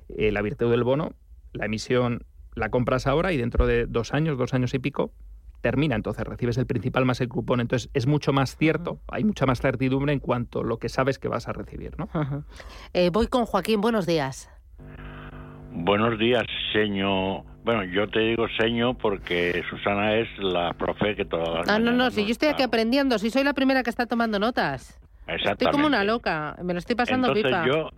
eh, 0.09 0.31
la 0.31 0.41
virtud 0.41 0.71
del 0.71 0.83
bono, 0.83 1.13
la 1.53 1.65
emisión 1.65 2.25
la 2.55 2.69
compras 2.69 3.05
ahora 3.05 3.33
y 3.33 3.37
dentro 3.37 3.67
de 3.67 3.85
dos 3.85 4.13
años, 4.13 4.37
dos 4.37 4.53
años 4.53 4.73
y 4.73 4.79
pico, 4.79 5.11
termina, 5.61 5.95
entonces 5.95 6.25
recibes 6.25 6.57
el 6.57 6.67
principal 6.67 7.05
más 7.05 7.19
el 7.21 7.27
cupón, 7.27 7.59
entonces 7.59 7.89
es 7.93 8.07
mucho 8.07 8.31
más 8.33 8.55
cierto, 8.55 8.99
hay 9.07 9.23
mucha 9.23 9.45
más 9.45 9.59
certidumbre 9.59 10.13
en 10.13 10.19
cuanto 10.19 10.61
a 10.61 10.63
lo 10.63 10.77
que 10.77 10.89
sabes 10.89 11.19
que 11.19 11.27
vas 11.27 11.47
a 11.47 11.53
recibir. 11.53 11.97
¿no? 11.97 12.07
Eh, 12.93 13.09
voy 13.09 13.27
con 13.27 13.45
Joaquín, 13.45 13.81
buenos 13.81 14.05
días. 14.05 14.49
Buenos 15.75 16.17
días, 16.17 16.43
señor 16.73 17.43
bueno, 17.65 17.83
yo 17.83 18.07
te 18.07 18.19
digo 18.19 18.45
seño 18.59 18.93
porque 18.93 19.63
Susana 19.71 20.13
es 20.17 20.27
la 20.37 20.73
profe 20.73 21.15
que 21.15 21.25
todas 21.25 21.67
Ah, 21.67 21.79
no, 21.79 21.91
no, 21.91 22.11
si 22.11 22.23
yo 22.23 22.31
estoy 22.31 22.49
aquí 22.49 22.61
aprendiendo, 22.61 23.17
si 23.17 23.31
soy 23.31 23.43
la 23.43 23.53
primera 23.53 23.81
que 23.81 23.89
está 23.89 24.05
tomando 24.05 24.37
notas. 24.37 24.99
Estoy 25.25 25.71
como 25.71 25.87
una 25.87 26.03
loca, 26.03 26.55
me 26.63 26.73
lo 26.73 26.79
estoy 26.79 26.95
pasando 26.95 27.29
Entonces 27.29 27.45
pipa. 27.45 27.65
Yo, 27.65 27.89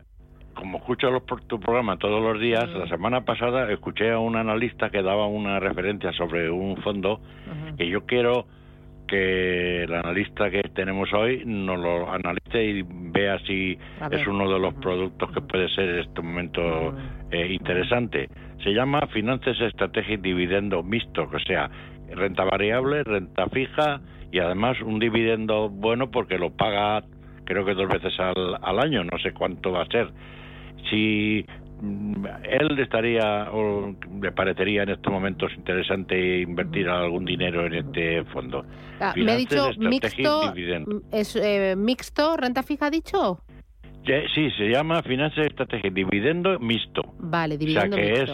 como 0.56 0.78
escucho 0.78 1.12
los, 1.12 1.24
tu 1.48 1.60
programa 1.60 1.98
todos 1.98 2.24
los 2.24 2.42
días, 2.42 2.70
la 2.70 2.88
semana 2.88 3.26
pasada 3.26 3.70
escuché 3.70 4.14
a 4.14 4.20
un 4.20 4.38
analista 4.38 4.90
que 4.90 5.04
daba 5.04 5.28
una 5.28 5.60
referencia 5.60 6.14
sobre 6.14 6.50
un 6.50 6.78
fondo 6.78 7.20
que 7.78 7.90
yo 7.90 8.06
quiero 8.06 8.48
que 9.08 9.84
el 9.84 9.94
analista 9.94 10.50
que 10.50 10.62
tenemos 10.74 11.12
hoy 11.14 11.44
nos 11.46 11.80
lo 11.80 12.12
analice 12.12 12.64
y 12.64 12.84
vea 12.84 13.40
si 13.40 13.78
es 14.12 14.28
uno 14.28 14.52
de 14.52 14.60
los 14.60 14.74
productos 14.76 15.32
que 15.32 15.42
puede 15.42 15.70
ser 15.70 15.90
en 15.90 16.00
este 16.00 16.22
momento 16.22 16.96
eh, 17.32 17.54
interesante. 17.54 18.30
Se 18.64 18.72
llama 18.74 19.08
Finanzas, 19.08 19.60
Estrategia 19.62 20.16
y 20.16 20.18
Dividendo 20.18 20.84
Mixto, 20.84 21.24
o 21.24 21.40
sea, 21.40 21.70
renta 22.14 22.44
variable, 22.44 23.04
renta 23.04 23.48
fija 23.48 24.02
y 24.32 24.40
además 24.40 24.80
un 24.82 25.00
dividendo 25.00 25.70
bueno 25.70 26.12
porque 26.12 26.38
lo 26.38 26.52
paga 26.52 27.04
creo 27.46 27.66
que 27.66 27.74
dos 27.74 27.88
veces 27.88 28.14
al, 28.20 28.58
al 28.62 28.80
año, 28.80 29.04
no 29.04 29.18
sé 29.20 29.32
cuánto 29.32 29.72
va 29.72 29.84
a 29.84 29.86
ser. 29.88 30.10
Si 30.90 31.46
mm, 31.48 31.67
él 31.82 32.80
estaría 32.80 33.52
o 33.52 33.94
le 34.22 34.32
parecería 34.32 34.84
en 34.84 34.90
estos 34.90 35.12
momentos 35.12 35.52
interesante 35.56 36.42
invertir 36.42 36.90
algún 36.90 37.26
dinero 37.26 37.66
en 37.66 37.76
este 37.76 38.24
fondo. 38.26 38.66
Ah, 39.00 39.14
me 39.16 39.32
ha 39.32 39.36
dicho 39.36 39.70
mixto, 39.78 40.54
es 41.12 41.36
eh, 41.36 41.76
mixto, 41.78 42.38
renta 42.38 42.64
fija, 42.64 42.88
ha 42.88 42.92
dicho. 42.92 43.42
Sí, 44.34 44.50
se 44.58 44.70
llama 44.70 45.04
Finanzas, 45.04 45.46
Estrategia 45.48 45.92
Dividendo 45.92 46.58
Mixto. 46.60 47.02
Vale, 47.20 47.58
dividendo 47.58 47.98
o 47.98 48.00
sea, 48.00 48.06
que 48.06 48.24
es 48.24 48.32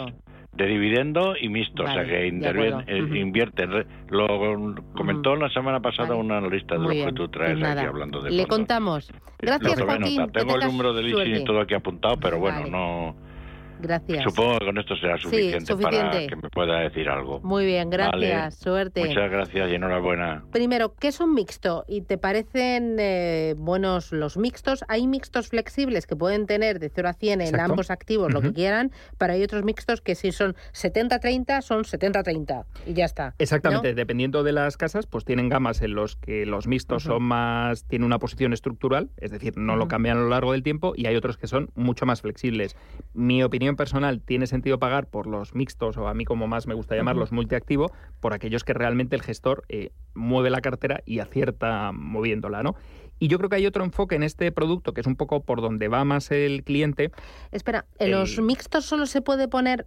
de 0.56 0.66
dividendo 0.66 1.34
y 1.36 1.48
mixto, 1.48 1.82
o 1.82 1.86
sea 1.86 2.04
que 2.04 2.28
eh, 2.28 3.18
invierte. 3.18 3.66
Lo 4.08 4.74
comentó 4.94 5.34
la 5.34 5.50
semana 5.50 5.80
pasada 5.80 6.14
una 6.14 6.38
analista 6.38 6.76
de 6.76 6.80
lo 6.80 6.88
que 6.88 7.12
tú 7.12 7.28
traes 7.28 7.58
pues 7.58 7.70
aquí 7.70 7.86
hablando 7.86 8.22
de. 8.22 8.30
Le 8.30 8.46
contamos. 8.46 9.12
Gracias, 9.40 9.82
Joaquín. 9.82 10.30
Tengo 10.32 10.54
el 10.54 10.66
número 10.66 10.94
de 10.94 11.02
leasing 11.02 11.42
y 11.42 11.44
todo 11.44 11.60
aquí 11.60 11.74
apuntado, 11.74 12.16
pero 12.20 12.38
bueno, 12.38 12.66
no 12.68 13.33
Gracias. 13.80 14.24
Supongo 14.24 14.58
que 14.58 14.66
con 14.66 14.78
esto 14.78 14.96
será 14.96 15.18
suficiente, 15.18 15.76
para 15.76 16.26
que 16.26 16.36
me 16.36 16.48
pueda 16.50 16.80
decir 16.80 17.08
algo. 17.08 17.40
Muy 17.40 17.66
bien, 17.66 17.90
gracias. 17.90 18.56
Suerte. 18.56 19.04
Muchas 19.04 19.30
gracias 19.30 19.70
y 19.70 19.74
enhorabuena. 19.74 20.44
Primero, 20.52 20.94
¿qué 20.94 21.08
es 21.08 21.20
un 21.20 21.34
mixto? 21.34 21.84
¿Y 21.88 22.02
te 22.02 22.18
parecen 22.18 22.96
eh, 22.98 23.54
buenos 23.56 24.12
los 24.12 24.36
mixtos? 24.36 24.84
Hay 24.88 25.06
mixtos 25.06 25.48
flexibles 25.48 26.06
que 26.06 26.16
pueden 26.16 26.46
tener 26.46 26.78
de 26.78 26.88
0 26.88 27.08
a 27.08 27.12
100 27.12 27.40
en 27.40 27.60
ambos 27.60 27.90
activos, 27.90 28.32
lo 28.32 28.40
que 28.40 28.52
quieran, 28.52 28.92
pero 29.18 29.32
hay 29.32 29.42
otros 29.42 29.64
mixtos 29.64 30.00
que 30.00 30.14
si 30.14 30.32
son 30.32 30.54
70-30, 30.72 31.62
son 31.62 31.84
70-30 31.84 32.64
y 32.86 32.94
ya 32.94 33.04
está. 33.04 33.34
Exactamente, 33.38 33.94
dependiendo 33.94 34.42
de 34.42 34.52
las 34.52 34.76
casas, 34.76 35.06
pues 35.06 35.24
tienen 35.24 35.48
gamas 35.48 35.82
en 35.82 35.94
los 35.94 36.16
que 36.16 36.46
los 36.46 36.66
mixtos 36.66 37.04
son 37.04 37.22
más, 37.22 37.84
tienen 37.84 38.06
una 38.06 38.18
posición 38.18 38.52
estructural, 38.52 39.10
es 39.18 39.30
decir, 39.30 39.56
no 39.56 39.76
lo 39.76 39.88
cambian 39.88 40.18
a 40.18 40.20
lo 40.20 40.28
largo 40.28 40.52
del 40.52 40.62
tiempo, 40.62 40.92
y 40.96 41.06
hay 41.06 41.16
otros 41.16 41.36
que 41.36 41.46
son 41.46 41.70
mucho 41.74 42.06
más 42.06 42.22
flexibles. 42.22 42.76
Mi 43.12 43.42
opinión 43.42 43.63
personal, 43.72 44.20
tiene 44.20 44.46
sentido 44.46 44.78
pagar 44.78 45.06
por 45.06 45.26
los 45.26 45.54
mixtos, 45.54 45.96
o 45.96 46.08
a 46.08 46.14
mí 46.14 46.24
como 46.24 46.46
más 46.46 46.66
me 46.66 46.74
gusta 46.74 46.96
llamarlos, 46.96 47.32
multiactivo, 47.32 47.90
por 48.20 48.34
aquellos 48.34 48.64
que 48.64 48.74
realmente 48.74 49.16
el 49.16 49.22
gestor 49.22 49.64
eh, 49.68 49.90
mueve 50.14 50.50
la 50.50 50.60
cartera 50.60 51.02
y 51.04 51.20
acierta 51.20 51.90
moviéndola, 51.92 52.62
¿no? 52.62 52.76
Y 53.18 53.28
yo 53.28 53.38
creo 53.38 53.48
que 53.48 53.56
hay 53.56 53.66
otro 53.66 53.84
enfoque 53.84 54.16
en 54.16 54.22
este 54.22 54.50
producto 54.52 54.92
que 54.92 55.00
es 55.00 55.06
un 55.06 55.16
poco 55.16 55.42
por 55.42 55.60
donde 55.60 55.88
va 55.88 56.04
más 56.04 56.30
el 56.30 56.64
cliente. 56.64 57.10
Espera, 57.52 57.86
¿en 57.98 58.10
los 58.10 58.38
mixtos 58.40 58.84
solo 58.84 59.06
se 59.06 59.22
puede 59.22 59.48
poner 59.48 59.86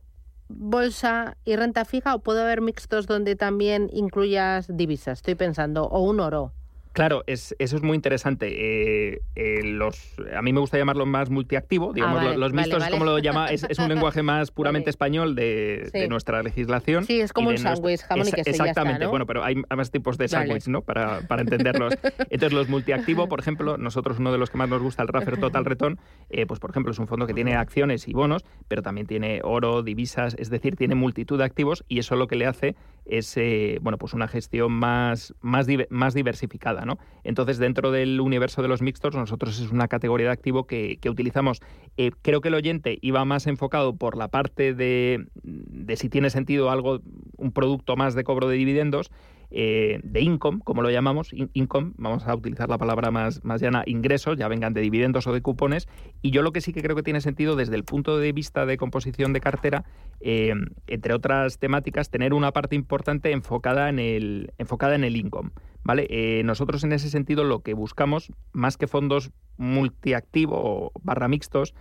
bolsa 0.50 1.38
y 1.43 1.55
renta 1.55 1.86
fija 1.86 2.15
o 2.15 2.19
puede 2.19 2.41
haber 2.41 2.62
mixtos 2.62 3.05
donde 3.05 3.36
también 3.36 3.89
incluyas 3.93 4.67
divisas? 4.75 5.19
Estoy 5.19 5.36
pensando, 5.36 5.84
o 5.84 6.01
un 6.01 6.19
oro. 6.19 6.53
Claro, 6.98 7.24
es, 7.27 7.56
eso 7.60 7.75
es 7.75 7.84
muy 7.84 7.94
interesante. 7.94 8.48
Eh, 8.50 9.22
eh, 9.36 9.62
los, 9.63 10.16
a 10.36 10.42
mí 10.42 10.51
me 10.51 10.60
gusta 10.60 10.80
llamarlo 10.80 11.06
más 11.06 11.30
multiactivo. 11.30 11.94
Digamos, 11.94 12.24
ah, 12.24 12.36
los, 12.36 12.54
mixtos, 12.54 12.84
como 12.89 13.06
lo 13.06 13.20
llama, 13.20 13.50
es, 13.50 13.63
un 13.77 13.88
lenguaje 13.88 14.24
más 14.24 14.50
puramente 14.58 14.89
español 14.89 15.36
de, 15.36 16.08
nuestra 16.10 16.42
legislación. 16.42 17.06
Sí, 17.06 17.22
es 17.22 17.34
como 17.34 17.50
un 17.50 17.60
sándwich, 17.60 18.01
jamón 18.01 18.27
y 18.27 18.32
queso. 18.32 18.50
Exactamente, 18.50 19.04
¿no? 19.04 19.12
bueno, 19.12 19.27
pero 19.27 19.44
hay 19.44 19.62
más 19.75 19.92
tipos 19.92 20.18
de 20.18 20.27
sándwich, 20.27 20.70
¿no? 20.70 20.82
Para, 20.82 21.22
para 21.27 21.44
entenderlos. 21.44 21.94
Entonces, 22.32 22.54
los 22.54 22.68
multiactivo, 22.68 23.30
por 23.30 23.42
ejemplo, 23.42 23.77
nosotros 23.77 24.18
uno 24.18 24.32
de 24.32 24.39
los 24.39 24.50
que 24.50 24.58
más 24.58 24.68
nos 24.68 24.82
gusta, 24.82 25.04
el 25.04 25.10
Raffer 25.10 25.39
Total 25.39 25.66
Return, 25.66 26.00
eh, 26.32 26.48
pues 26.48 26.60
por 26.60 26.72
ejemplo, 26.72 26.92
es 26.94 26.98
un 26.98 27.06
fondo 27.06 27.27
que 27.27 27.36
tiene 27.36 27.54
acciones 27.54 28.08
y 28.08 28.13
bonos, 28.13 28.44
pero 28.68 28.82
también 28.82 29.06
tiene 29.06 29.42
oro, 29.44 29.84
divisas, 29.84 30.36
es 30.39 30.50
decir, 30.50 30.75
tiene 30.75 30.96
multitud 30.96 31.38
de 31.38 31.44
activos 31.44 31.86
y 31.88 32.00
eso 32.00 32.16
lo 32.16 32.25
que 32.25 32.38
le 32.38 32.48
hace 32.48 32.75
es 33.06 33.38
bueno, 33.82 34.00
pues 34.00 34.13
una 34.13 34.27
gestión 34.27 34.72
más, 34.72 35.36
más, 35.42 35.68
más 35.92 36.16
diversificada. 36.16 36.87
Entonces, 37.24 37.58
dentro 37.58 37.91
del 37.91 38.20
universo 38.22 38.62
de 38.62 38.67
los 38.67 38.82
mixtos, 38.82 39.15
nosotros 39.15 39.60
es 39.60 39.72
una 39.72 39.88
categoría 39.88 40.27
de 40.27 40.34
activo 40.34 40.65
que, 40.65 41.00
utilizamos. 41.10 41.62
Eh, 41.98 42.12
creo 42.22 42.41
que 42.41 42.48
el 42.48 42.56
oyente 42.56 42.98
iba 43.01 43.25
más 43.25 43.48
enfocado 43.48 43.96
por 43.96 44.17
la 44.17 44.27
parte 44.27 44.74
de, 44.74 45.27
de 45.44 45.96
si 45.98 46.10
tiene 46.10 46.29
sentido 46.29 46.70
algo, 46.70 47.00
un 47.38 47.51
producto 47.51 47.96
más 47.96 48.15
de 48.15 48.24
cobro 48.24 48.48
de 48.48 48.58
dividendos. 48.58 49.12
Eh, 49.50 50.00
de 50.04 50.22
income, 50.22 50.60
como 50.63 50.82
lo 50.82 50.89
llamamos, 50.89 51.32
income, 51.54 51.94
vamos 51.98 52.27
a 52.27 52.36
utilizar 52.36 52.70
la 52.70 52.77
palabra 52.77 53.12
más, 53.12 53.44
más 53.46 53.62
llana, 53.62 53.84
ingresos, 53.86 54.38
ya 54.38 54.48
vengan 54.48 54.74
de 54.74 54.82
dividendos 54.82 55.25
o 55.27 55.34
de 55.34 55.42
cupones, 55.42 55.88
y 56.22 56.32
yo 56.32 56.42
lo 56.42 56.51
que 56.51 56.62
sí 56.62 56.74
que 56.74 56.82
creo 56.82 56.96
que 56.96 57.04
tiene 57.04 57.22
sentido 57.22 57.56
desde 57.56 57.75
el 57.75 57.84
punto 57.84 58.18
de 58.18 58.34
vista 58.34 58.66
de 58.66 58.77
composición 58.77 59.32
de 59.34 59.39
cartera, 59.39 59.86
eh, 60.20 60.54
entre 60.88 61.13
otras 61.13 61.60
temáticas, 61.60 62.10
tener 62.10 62.34
una 62.34 62.51
parte 62.51 62.75
importante 62.75 63.32
enfocada 63.32 63.89
en 63.89 64.00
el, 64.00 64.51
enfocada 64.58 64.96
en 64.96 65.04
el 65.04 65.16
income. 65.16 65.51
¿vale? 65.84 66.08
Eh, 66.10 66.42
nosotros 66.44 66.84
en 66.84 66.92
ese 66.92 67.10
sentido 67.10 67.46
lo 67.46 67.62
que 67.62 67.74
buscamos, 67.74 68.34
más 68.51 68.75
que 68.75 68.88
fondos 68.88 69.32
multiactivo 69.56 70.56
o 70.58 70.92
barra 71.04 71.27
mixtos, 71.27 71.74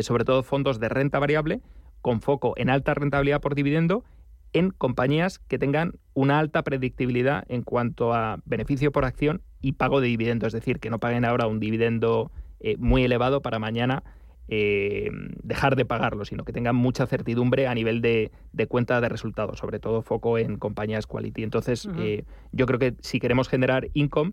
sobre 0.00 0.24
todo 0.24 0.42
fondos 0.42 0.80
de 0.80 0.88
renta 0.88 1.20
variable, 1.20 1.60
con 2.02 2.20
foco 2.20 2.54
en 2.56 2.70
alta 2.70 2.92
rentabilidad 2.94 3.40
por 3.40 3.54
dividendo 3.54 4.04
en 4.56 4.70
compañías 4.70 5.38
que 5.38 5.58
tengan 5.58 5.92
una 6.14 6.38
alta 6.38 6.62
predictibilidad 6.62 7.44
en 7.48 7.62
cuanto 7.62 8.14
a 8.14 8.40
beneficio 8.46 8.90
por 8.90 9.04
acción 9.04 9.42
y 9.60 9.72
pago 9.72 10.00
de 10.00 10.08
dividendo, 10.08 10.46
es 10.46 10.54
decir, 10.54 10.80
que 10.80 10.88
no 10.88 10.98
paguen 10.98 11.26
ahora 11.26 11.46
un 11.46 11.60
dividendo 11.60 12.30
eh, 12.60 12.76
muy 12.78 13.04
elevado 13.04 13.42
para 13.42 13.58
mañana 13.58 14.02
eh, 14.48 15.10
dejar 15.42 15.76
de 15.76 15.84
pagarlo, 15.84 16.24
sino 16.24 16.44
que 16.44 16.54
tengan 16.54 16.74
mucha 16.74 17.06
certidumbre 17.06 17.66
a 17.66 17.74
nivel 17.74 18.00
de, 18.00 18.30
cuenta 18.68 18.98
de 19.02 19.10
resultados, 19.10 19.58
sobre 19.58 19.78
todo 19.78 20.00
foco 20.00 20.38
en 20.38 20.56
compañías 20.56 21.06
quality. 21.06 21.42
Entonces, 21.42 21.86
eh, 21.98 22.24
yo 22.52 22.64
creo 22.64 22.78
que 22.78 22.94
si 23.00 23.20
queremos 23.20 23.48
generar 23.48 23.88
income 23.92 24.32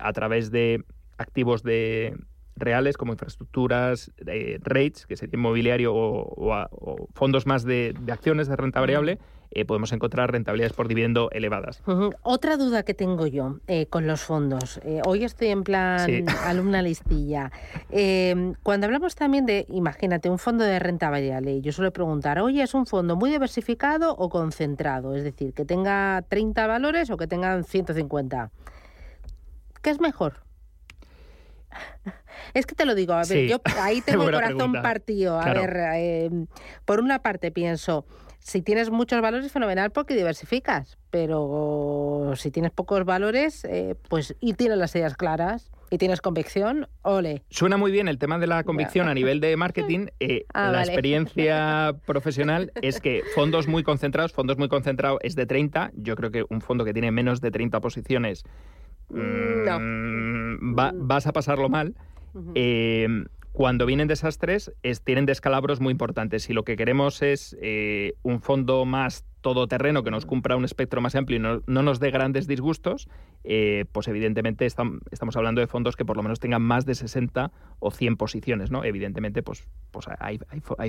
a 0.00 0.12
través 0.14 0.50
de 0.50 0.82
activos 1.18 1.62
de, 1.62 2.16
reales 2.58 2.96
como 2.96 3.12
infraestructuras, 3.12 4.12
rates, 4.60 5.06
que 5.06 5.16
sería 5.16 5.38
inmobiliario 5.38 5.92
o, 5.94 7.08
fondos 7.14 7.46
más 7.46 7.64
de, 7.64 7.94
acciones 8.10 8.48
de 8.48 8.56
renta 8.56 8.80
variable, 8.80 9.18
eh, 9.50 9.64
podemos 9.64 9.92
encontrar 9.92 10.30
rentabilidades 10.30 10.74
por 10.74 10.88
dividendo 10.88 11.30
elevadas. 11.32 11.82
Otra 12.22 12.56
duda 12.58 12.82
que 12.82 12.92
tengo 12.92 13.26
yo 13.26 13.60
eh, 13.66 13.86
con 13.86 14.06
los 14.06 14.20
fondos. 14.20 14.78
Eh, 14.84 15.00
hoy 15.06 15.24
estoy 15.24 15.48
en 15.48 15.64
plan 15.64 16.06
alumna 16.44 16.82
listilla. 16.82 17.50
Em, 17.90 18.54
cuando 18.62 18.86
hablamos 18.86 19.14
también 19.14 19.46
de, 19.46 19.66
imagínate, 19.70 20.28
un 20.28 20.38
fondo 20.38 20.64
de 20.64 20.78
renta 20.78 21.08
variable, 21.08 21.62
yo 21.62 21.72
suelo 21.72 21.92
preguntar, 21.92 22.40
oye, 22.40 22.62
¿es 22.62 22.74
un 22.74 22.86
fondo 22.86 23.16
muy 23.16 23.30
diversificado 23.30 24.14
o 24.14 24.28
concentrado? 24.28 25.14
Es 25.14 25.24
decir, 25.24 25.54
que 25.54 25.64
tenga 25.64 26.22
30 26.28 26.66
valores 26.66 27.10
o 27.10 27.16
que 27.16 27.26
tengan 27.26 27.64
150. 27.64 28.50
¿Qué 29.80 29.90
es 29.90 30.00
mejor? 30.00 30.47
Es 32.54 32.66
que 32.66 32.74
te 32.74 32.84
lo 32.84 32.94
digo, 32.94 33.12
a 33.12 33.22
ver, 33.24 33.46
yo 33.46 33.60
ahí 33.80 34.00
tengo 34.04 34.24
el 34.28 34.34
corazón 34.34 34.72
partido. 34.72 35.40
A 35.40 35.52
ver, 35.52 35.76
em, 35.94 36.46
por 36.84 37.00
una 37.00 37.20
parte 37.20 37.50
pienso, 37.50 38.06
si 38.38 38.62
tienes 38.62 38.90
muchos 38.90 39.20
valores, 39.20 39.52
fenomenal 39.52 39.90
porque 39.90 40.14
diversificas, 40.14 40.98
pero 41.10 42.32
si 42.36 42.50
tienes 42.50 42.70
pocos 42.70 43.04
valores, 43.04 43.64
eh, 43.64 43.94
pues 44.08 44.34
y 44.40 44.54
tienes 44.54 44.78
las 44.78 44.94
ideas 44.94 45.16
claras 45.16 45.70
y 45.90 45.98
tienes 45.98 46.20
convicción, 46.20 46.86
ole. 47.02 47.42
Suena 47.50 47.76
muy 47.76 47.90
bien 47.90 48.08
el 48.08 48.18
tema 48.18 48.38
de 48.38 48.46
la 48.46 48.62
convicción 48.64 49.08
a 49.08 49.14
nivel 49.14 49.40
de 49.40 49.56
marketing. 49.56 50.06
Eh, 50.20 50.46
ah, 50.52 50.72
la 50.72 50.82
experiencia 50.82 51.94
profesional 52.04 52.72
es 52.82 53.00
que 53.00 53.22
fondos 53.34 53.68
muy 53.68 53.84
concentrados, 53.84 54.32
fondos 54.32 54.58
muy 54.58 54.68
concentrados 54.68 55.20
es 55.22 55.36
de 55.36 55.46
30. 55.46 55.92
Yo 55.94 56.16
creo 56.16 56.30
que 56.30 56.44
un 56.48 56.60
fondo 56.60 56.84
que 56.84 56.92
tiene 56.92 57.12
menos 57.12 57.40
de 57.40 57.52
30 57.52 57.80
posiciones 57.80 58.44
mm, 59.10 60.74
vas 61.06 61.26
a 61.26 61.32
pasarlo 61.32 61.68
mal. 61.68 61.94
Cuando 63.52 63.86
vienen 63.86 64.08
desastres, 64.08 64.72
tienen 65.04 65.26
descalabros 65.26 65.80
muy 65.80 65.90
importantes. 65.90 66.44
Si 66.44 66.52
lo 66.52 66.64
que 66.64 66.76
queremos 66.76 67.22
es 67.22 67.56
eh, 67.60 68.14
un 68.22 68.40
fondo 68.40 68.84
más 68.84 69.24
todoterreno 69.40 70.02
que 70.02 70.10
nos 70.10 70.26
cumpla 70.26 70.56
un 70.56 70.64
espectro 70.64 71.00
más 71.00 71.14
amplio 71.14 71.38
y 71.38 71.40
no, 71.40 71.82
nos 71.82 72.00
dé 72.00 72.10
grandes 72.10 72.46
disgustos, 72.46 73.08
eh, 73.44 73.84
pues 73.92 74.08
evidentemente 74.08 74.66
estamos 74.66 75.36
hablando 75.36 75.60
de 75.60 75.66
fondos 75.66 75.96
que 75.96 76.04
por 76.04 76.16
lo 76.16 76.22
menos 76.22 76.40
tengan 76.40 76.62
más 76.62 76.86
de 76.86 76.94
60 76.94 77.52
o 77.78 77.90
100 77.90 78.16
posiciones, 78.16 78.70
¿no? 78.70 78.84
Evidentemente, 78.84 79.42
pues, 79.42 79.66
pues 79.90 80.06
hay, 80.18 80.38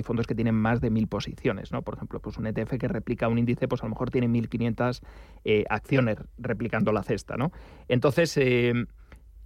fondos 0.02 0.26
que 0.26 0.34
tienen 0.34 0.54
más 0.54 0.80
de 0.80 0.90
1.000 0.90 1.08
posiciones, 1.08 1.72
¿no? 1.72 1.82
Por 1.82 1.94
ejemplo, 1.94 2.20
pues 2.20 2.36
un 2.38 2.46
ETF 2.46 2.76
que 2.78 2.88
replica 2.88 3.28
un 3.28 3.38
índice, 3.38 3.68
pues 3.68 3.82
a 3.82 3.86
lo 3.86 3.90
mejor 3.90 4.10
tiene 4.10 4.28
1.500 4.28 5.00
eh, 5.44 5.64
acciones 5.70 6.18
replicando 6.38 6.92
la 6.92 7.02
cesta, 7.02 7.36
¿no? 7.36 7.52
Entonces, 7.88 8.36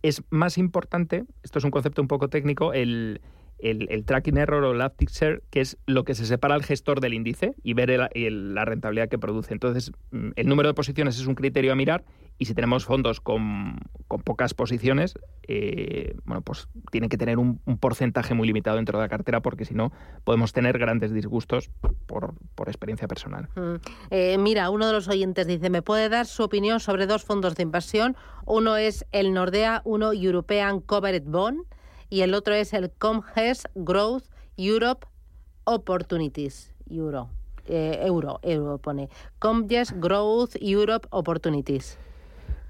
es 0.04 0.22
más 0.28 0.58
importante, 0.58 1.24
esto 1.42 1.58
es 1.58 1.64
un 1.64 1.70
concepto 1.70 2.02
un 2.02 2.08
poco 2.08 2.28
técnico, 2.28 2.74
el, 2.74 3.22
el, 3.58 4.04
tracking 4.04 4.36
error 4.36 4.64
o 4.64 4.72
Elasticsearch, 4.72 5.42
que 5.50 5.60
es 5.60 5.78
lo 5.86 6.04
que 6.04 6.14
se 6.14 6.26
separa 6.26 6.54
al 6.54 6.62
gestor 6.62 7.00
del 7.00 7.14
índice 7.14 7.54
y 7.62 7.74
ver 7.74 8.10
la 8.14 8.64
rentabilidad 8.64 9.08
que 9.08 9.18
produce. 9.18 9.54
Entonces, 9.54 9.92
mm, 10.10 10.30
el 10.36 10.48
número 10.48 10.68
de 10.68 10.74
posiciones 10.74 11.18
es 11.18 11.26
un 11.26 11.34
criterio 11.34 11.72
a 11.72 11.74
mirar 11.74 12.04
y 12.36 12.46
si 12.46 12.54
tenemos 12.54 12.84
fondos 12.84 13.20
con, 13.20 13.78
pocas 14.24 14.54
posiciones, 14.54 15.14
eh, 15.46 16.16
bueno, 16.24 16.42
pues 16.42 16.68
tienen 16.90 17.08
que 17.08 17.16
tener 17.16 17.38
un, 17.38 17.60
porcentaje 17.80 18.34
muy 18.34 18.46
limitado 18.46 18.76
dentro 18.76 18.98
de 18.98 19.04
la 19.04 19.08
cartera 19.08 19.40
porque 19.40 19.64
si 19.64 19.74
no 19.74 19.92
podemos 20.24 20.52
tener 20.52 20.78
grandes 20.78 21.12
disgustos 21.12 21.70
por, 22.06 22.34
experiencia 22.66 23.06
personal. 23.06 23.48
Mm. 23.54 23.74
Eh, 24.10 24.38
mira, 24.38 24.70
uno 24.70 24.86
de 24.86 24.92
los 24.92 25.08
oyentes 25.08 25.46
dice, 25.46 25.70
¿me 25.70 25.82
puede 25.82 26.08
dar 26.08 26.26
su 26.26 26.42
opinión 26.42 26.80
sobre 26.80 27.06
dos 27.06 27.22
fondos 27.24 27.54
de 27.54 27.62
inversión? 27.62 28.16
Uno 28.46 28.76
es 28.76 29.04
el 29.12 29.32
Nordea, 29.32 29.82
uno 29.84 30.12
European 30.12 30.80
Covered 30.80 31.24
Bond 31.24 31.64
y 32.14 32.22
el 32.22 32.32
otro 32.32 32.54
es 32.54 32.72
el 32.72 32.92
Comges 32.92 33.64
Growth 33.74 34.22
Europe 34.56 35.04
Opportunities. 35.64 36.72
Euro. 36.88 37.28
Eh, 37.66 38.02
euro, 38.04 38.38
euro 38.44 38.78
pone. 38.78 39.08
Comges 39.40 39.98
Growth 39.98 40.54
Europe 40.60 41.08
Opportunities. 41.10 41.98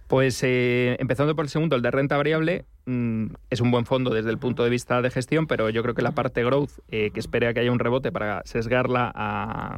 Pues 0.06 0.42
eh, 0.42 0.96
empezando 0.98 1.36
por 1.36 1.44
el 1.44 1.50
segundo, 1.50 1.76
el 1.76 1.82
de 1.82 1.90
renta 1.90 2.16
variable, 2.16 2.64
mm, 2.86 3.34
es 3.50 3.60
un 3.60 3.70
buen 3.70 3.84
fondo 3.84 4.14
desde 4.14 4.30
el 4.30 4.38
punto 4.38 4.64
de 4.64 4.70
vista 4.70 5.02
de 5.02 5.10
gestión, 5.10 5.46
pero 5.46 5.68
yo 5.68 5.82
creo 5.82 5.94
que 5.94 6.00
la 6.00 6.12
parte 6.12 6.42
growth, 6.42 6.70
eh, 6.88 7.10
que 7.10 7.20
espera 7.20 7.52
que 7.52 7.60
haya 7.60 7.70
un 7.70 7.78
rebote 7.78 8.12
para 8.12 8.40
sesgarla 8.46 9.12
a, 9.14 9.76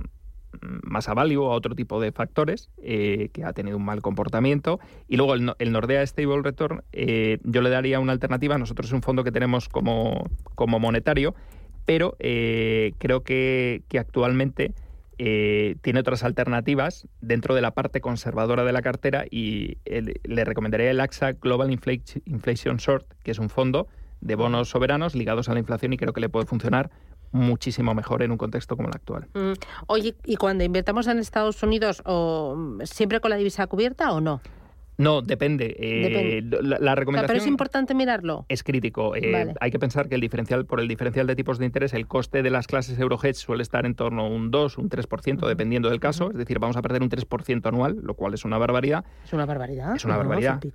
más 0.61 1.09
a 1.09 1.15
value 1.15 1.45
a 1.45 1.51
otro 1.51 1.75
tipo 1.75 2.01
de 2.01 2.13
factores 2.13 2.71
eh, 2.79 3.31
que 3.33 3.45
ha 3.45 3.53
tenido 3.53 3.77
un 3.77 3.85
mal 3.85 4.03
comportamiento. 4.03 4.81
Y 5.09 5.17
luego 5.17 5.35
el, 5.35 5.73
Nordea 5.73 6.03
Stable 6.07 6.43
Return, 6.43 6.83
eh, 6.93 7.39
yo 7.45 7.63
le 7.63 7.71
daría 7.71 8.01
una 8.01 8.13
alternativa. 8.13 8.59
Nosotros 8.59 8.89
es 8.89 8.93
un 8.93 9.03
fondo 9.03 9.25
que 9.25 9.33
tenemos 9.33 9.69
como, 9.69 10.25
como 10.55 10.79
monetario, 10.79 11.35
pero 11.85 12.17
eh, 12.19 12.93
creo 12.99 13.23
que, 13.23 13.83
actualmente 13.99 14.75
tiene 15.19 16.01
otras 16.01 16.25
alternativas 16.25 17.09
dentro 17.23 17.55
de 17.55 17.63
la 17.63 17.71
parte 17.71 18.03
conservadora 18.03 18.65
de 18.65 18.73
la 18.75 18.83
cartera 18.83 19.25
y 19.31 19.79
le 19.87 20.45
recomendaría 20.45 20.91
el 20.91 21.01
AXA 21.01 21.33
Global 21.33 21.71
Inflation 21.71 22.77
Short, 22.77 23.07
que 23.23 23.31
es 23.31 23.39
un 23.39 23.49
fondo 23.49 23.89
de 24.21 24.35
bonos 24.35 24.69
soberanos 24.69 25.15
ligados 25.15 25.49
a 25.49 25.55
la 25.55 25.61
inflación 25.61 25.95
y 25.95 25.97
creo 25.97 26.13
que 26.13 26.21
le 26.21 26.29
puede 26.29 26.45
funcionar 26.45 26.91
muchísimo 27.33 27.95
mejor 27.95 28.23
en 28.23 28.31
un 28.31 28.39
contexto 28.39 28.77
como 28.77 28.89
el 28.89 28.95
actual. 28.95 29.29
Mm. 29.35 29.53
Oye, 29.87 30.15
¿y 30.25 30.37
cuando 30.37 30.65
invertamos 30.65 31.07
en 31.07 31.19
Estados 31.19 31.63
Unidos, 31.63 32.03
o, 32.05 32.79
siempre 32.85 33.21
con 33.21 33.31
la 33.31 33.37
divisa 33.37 33.67
cubierta 33.67 34.13
o 34.13 34.21
no? 34.21 34.41
No, 34.99 35.21
depende. 35.21 35.77
Eh, 35.79 36.43
la, 36.43 36.95
recomendación. 36.95 37.27
pero 37.27 37.39
es 37.39 37.47
importante 37.47 37.95
mirarlo. 37.95 38.47
Es 38.49 38.63
crítico. 38.63 39.15
Eh, 39.15 39.53
hay 39.61 39.71
que 39.71 39.79
pensar 39.79 40.09
que 40.09 40.15
el 40.15 40.23
diferencial, 40.23 40.65
por 40.65 40.81
el 40.81 40.89
diferencial 40.89 41.27
de 41.27 41.37
tipos 41.37 41.59
de 41.59 41.67
interés, 41.67 41.93
el 41.93 42.07
coste 42.07 42.43
de 42.43 42.51
las 42.51 42.67
clases 42.67 42.99
Eurohedge 42.99 43.35
suele 43.35 43.63
estar 43.63 43.85
en 43.85 43.95
torno 43.95 44.23
a 44.23 44.29
un 44.29 44.51
2, 44.51 44.79
un 44.79 44.89
3%, 44.89 45.47
dependiendo 45.47 45.91
del 45.91 46.01
caso. 46.01 46.31
Es 46.31 46.39
decir, 46.39 46.59
vamos 46.59 46.79
a 46.79 46.83
perder 46.83 47.03
un 47.03 47.11
3% 47.11 47.67
anual, 47.67 47.99
lo 48.03 48.15
cual 48.15 48.33
es 48.33 48.47
una 48.47 48.57
barbaridad. 48.57 49.05
Es 49.23 49.35
una 49.35 49.45
barbaridad. 49.45 49.97
Es 49.97 50.05
una 50.07 50.17
barbaridad 50.17 50.61
es 50.65 50.73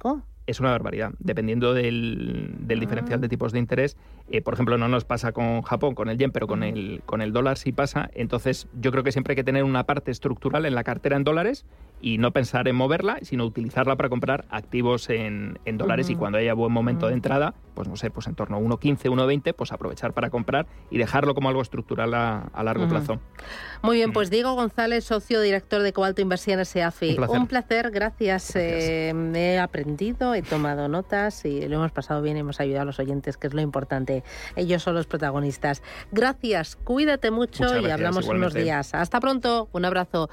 una 0.60 0.72
barbaridad. 0.72 1.14
Dependiendo 1.20 1.74
del, 1.74 2.56
diferencial 2.68 3.22
de 3.22 3.30
tipos 3.30 3.52
de 3.52 3.60
interés, 3.60 3.98
eh, 4.30 4.42
por 4.42 4.54
ejemplo, 4.54 4.78
no 4.78 4.88
nos 4.88 5.06
pasa 5.06 5.32
con 5.32 5.62
Japón, 5.62 5.96
con 5.96 6.10
el 6.10 6.18
yen, 6.18 6.32
pero 6.32 6.48
con 6.48 6.64
el, 6.64 7.02
con 7.06 7.22
el 7.22 7.32
dólar 7.34 7.58
sí 7.58 7.72
pasa. 7.72 8.10
Entonces, 8.14 8.68
yo 8.80 8.92
creo 8.92 9.04
que 9.04 9.12
siempre 9.12 9.34
hay 9.34 9.36
que 9.36 9.44
tener 9.44 9.64
una 9.64 9.86
parte 9.86 10.12
estructural 10.12 10.66
en 10.66 10.76
la 10.76 10.84
cartera 10.84 11.16
en 11.16 11.24
dólares 11.24 11.66
y 12.02 12.18
no 12.18 12.32
pensar 12.32 12.68
en 12.68 12.76
moverla, 12.76 13.20
sino 13.22 13.46
utilizarla 13.46 13.96
para 13.96 14.10
comprar 14.10 14.46
activos 14.50 15.10
en, 15.10 15.58
dólares 15.74 16.10
y 16.10 16.16
cuando 16.16 16.38
haya 16.38 16.54
buen 16.54 16.72
momento 16.72 17.08
de 17.08 17.14
entrada, 17.14 17.54
pues 17.74 17.88
no 17.88 17.96
sé, 17.96 18.10
pues 18.10 18.28
en 18.28 18.36
torno 18.36 18.58
a 18.58 18.60
1.15, 18.60 19.10
1.20, 19.10 19.54
pues 19.54 19.72
aprovechar 19.72 20.14
para 20.14 20.30
comprar 20.30 20.68
y 20.90 20.98
dejarlo 20.98 21.34
como 21.36 21.50
algo 21.50 21.62
estructural 21.62 22.14
a, 22.14 22.64
largo 22.64 22.88
plazo. 22.88 23.20
Muy 23.82 23.98
bien, 23.98 24.14
pues 24.14 24.30
Diego 24.30 24.54
González, 24.54 25.04
socio 25.04 25.42
director 25.42 25.82
de 25.82 25.94
Cobalto 25.94 26.22
Inversiones 26.22 26.70
SEAFI. 26.70 27.18
Un 27.30 27.48
placer, 27.48 27.92
gracias. 27.92 28.56
Eh, 28.56 29.14
he 29.36 29.60
aprendido, 29.60 30.36
he 30.36 30.42
tomado 30.42 30.88
notas 30.88 31.46
y 31.46 31.68
lo 31.68 31.78
hemos 31.78 31.92
pasado 31.92 32.22
bien, 32.22 32.38
hemos 32.38 32.60
ayudado 32.60 32.84
a 32.84 32.86
los 32.86 33.00
oyentes, 33.00 33.38
que 33.38 33.48
es 33.48 33.54
lo 33.54 33.62
importante. 33.62 34.24
Ellos 34.56 34.84
son 34.84 34.96
los 34.96 35.08
protagonistas. 35.08 35.84
Gracias, 36.12 36.76
cuídate 36.76 37.32
mucho 37.32 37.80
y 37.80 37.90
hablamos 37.90 38.28
unos 38.28 38.54
días. 38.54 38.94
Hasta 38.94 39.20
pronto, 39.20 39.70
un 39.72 39.86
abrazo. 39.86 40.30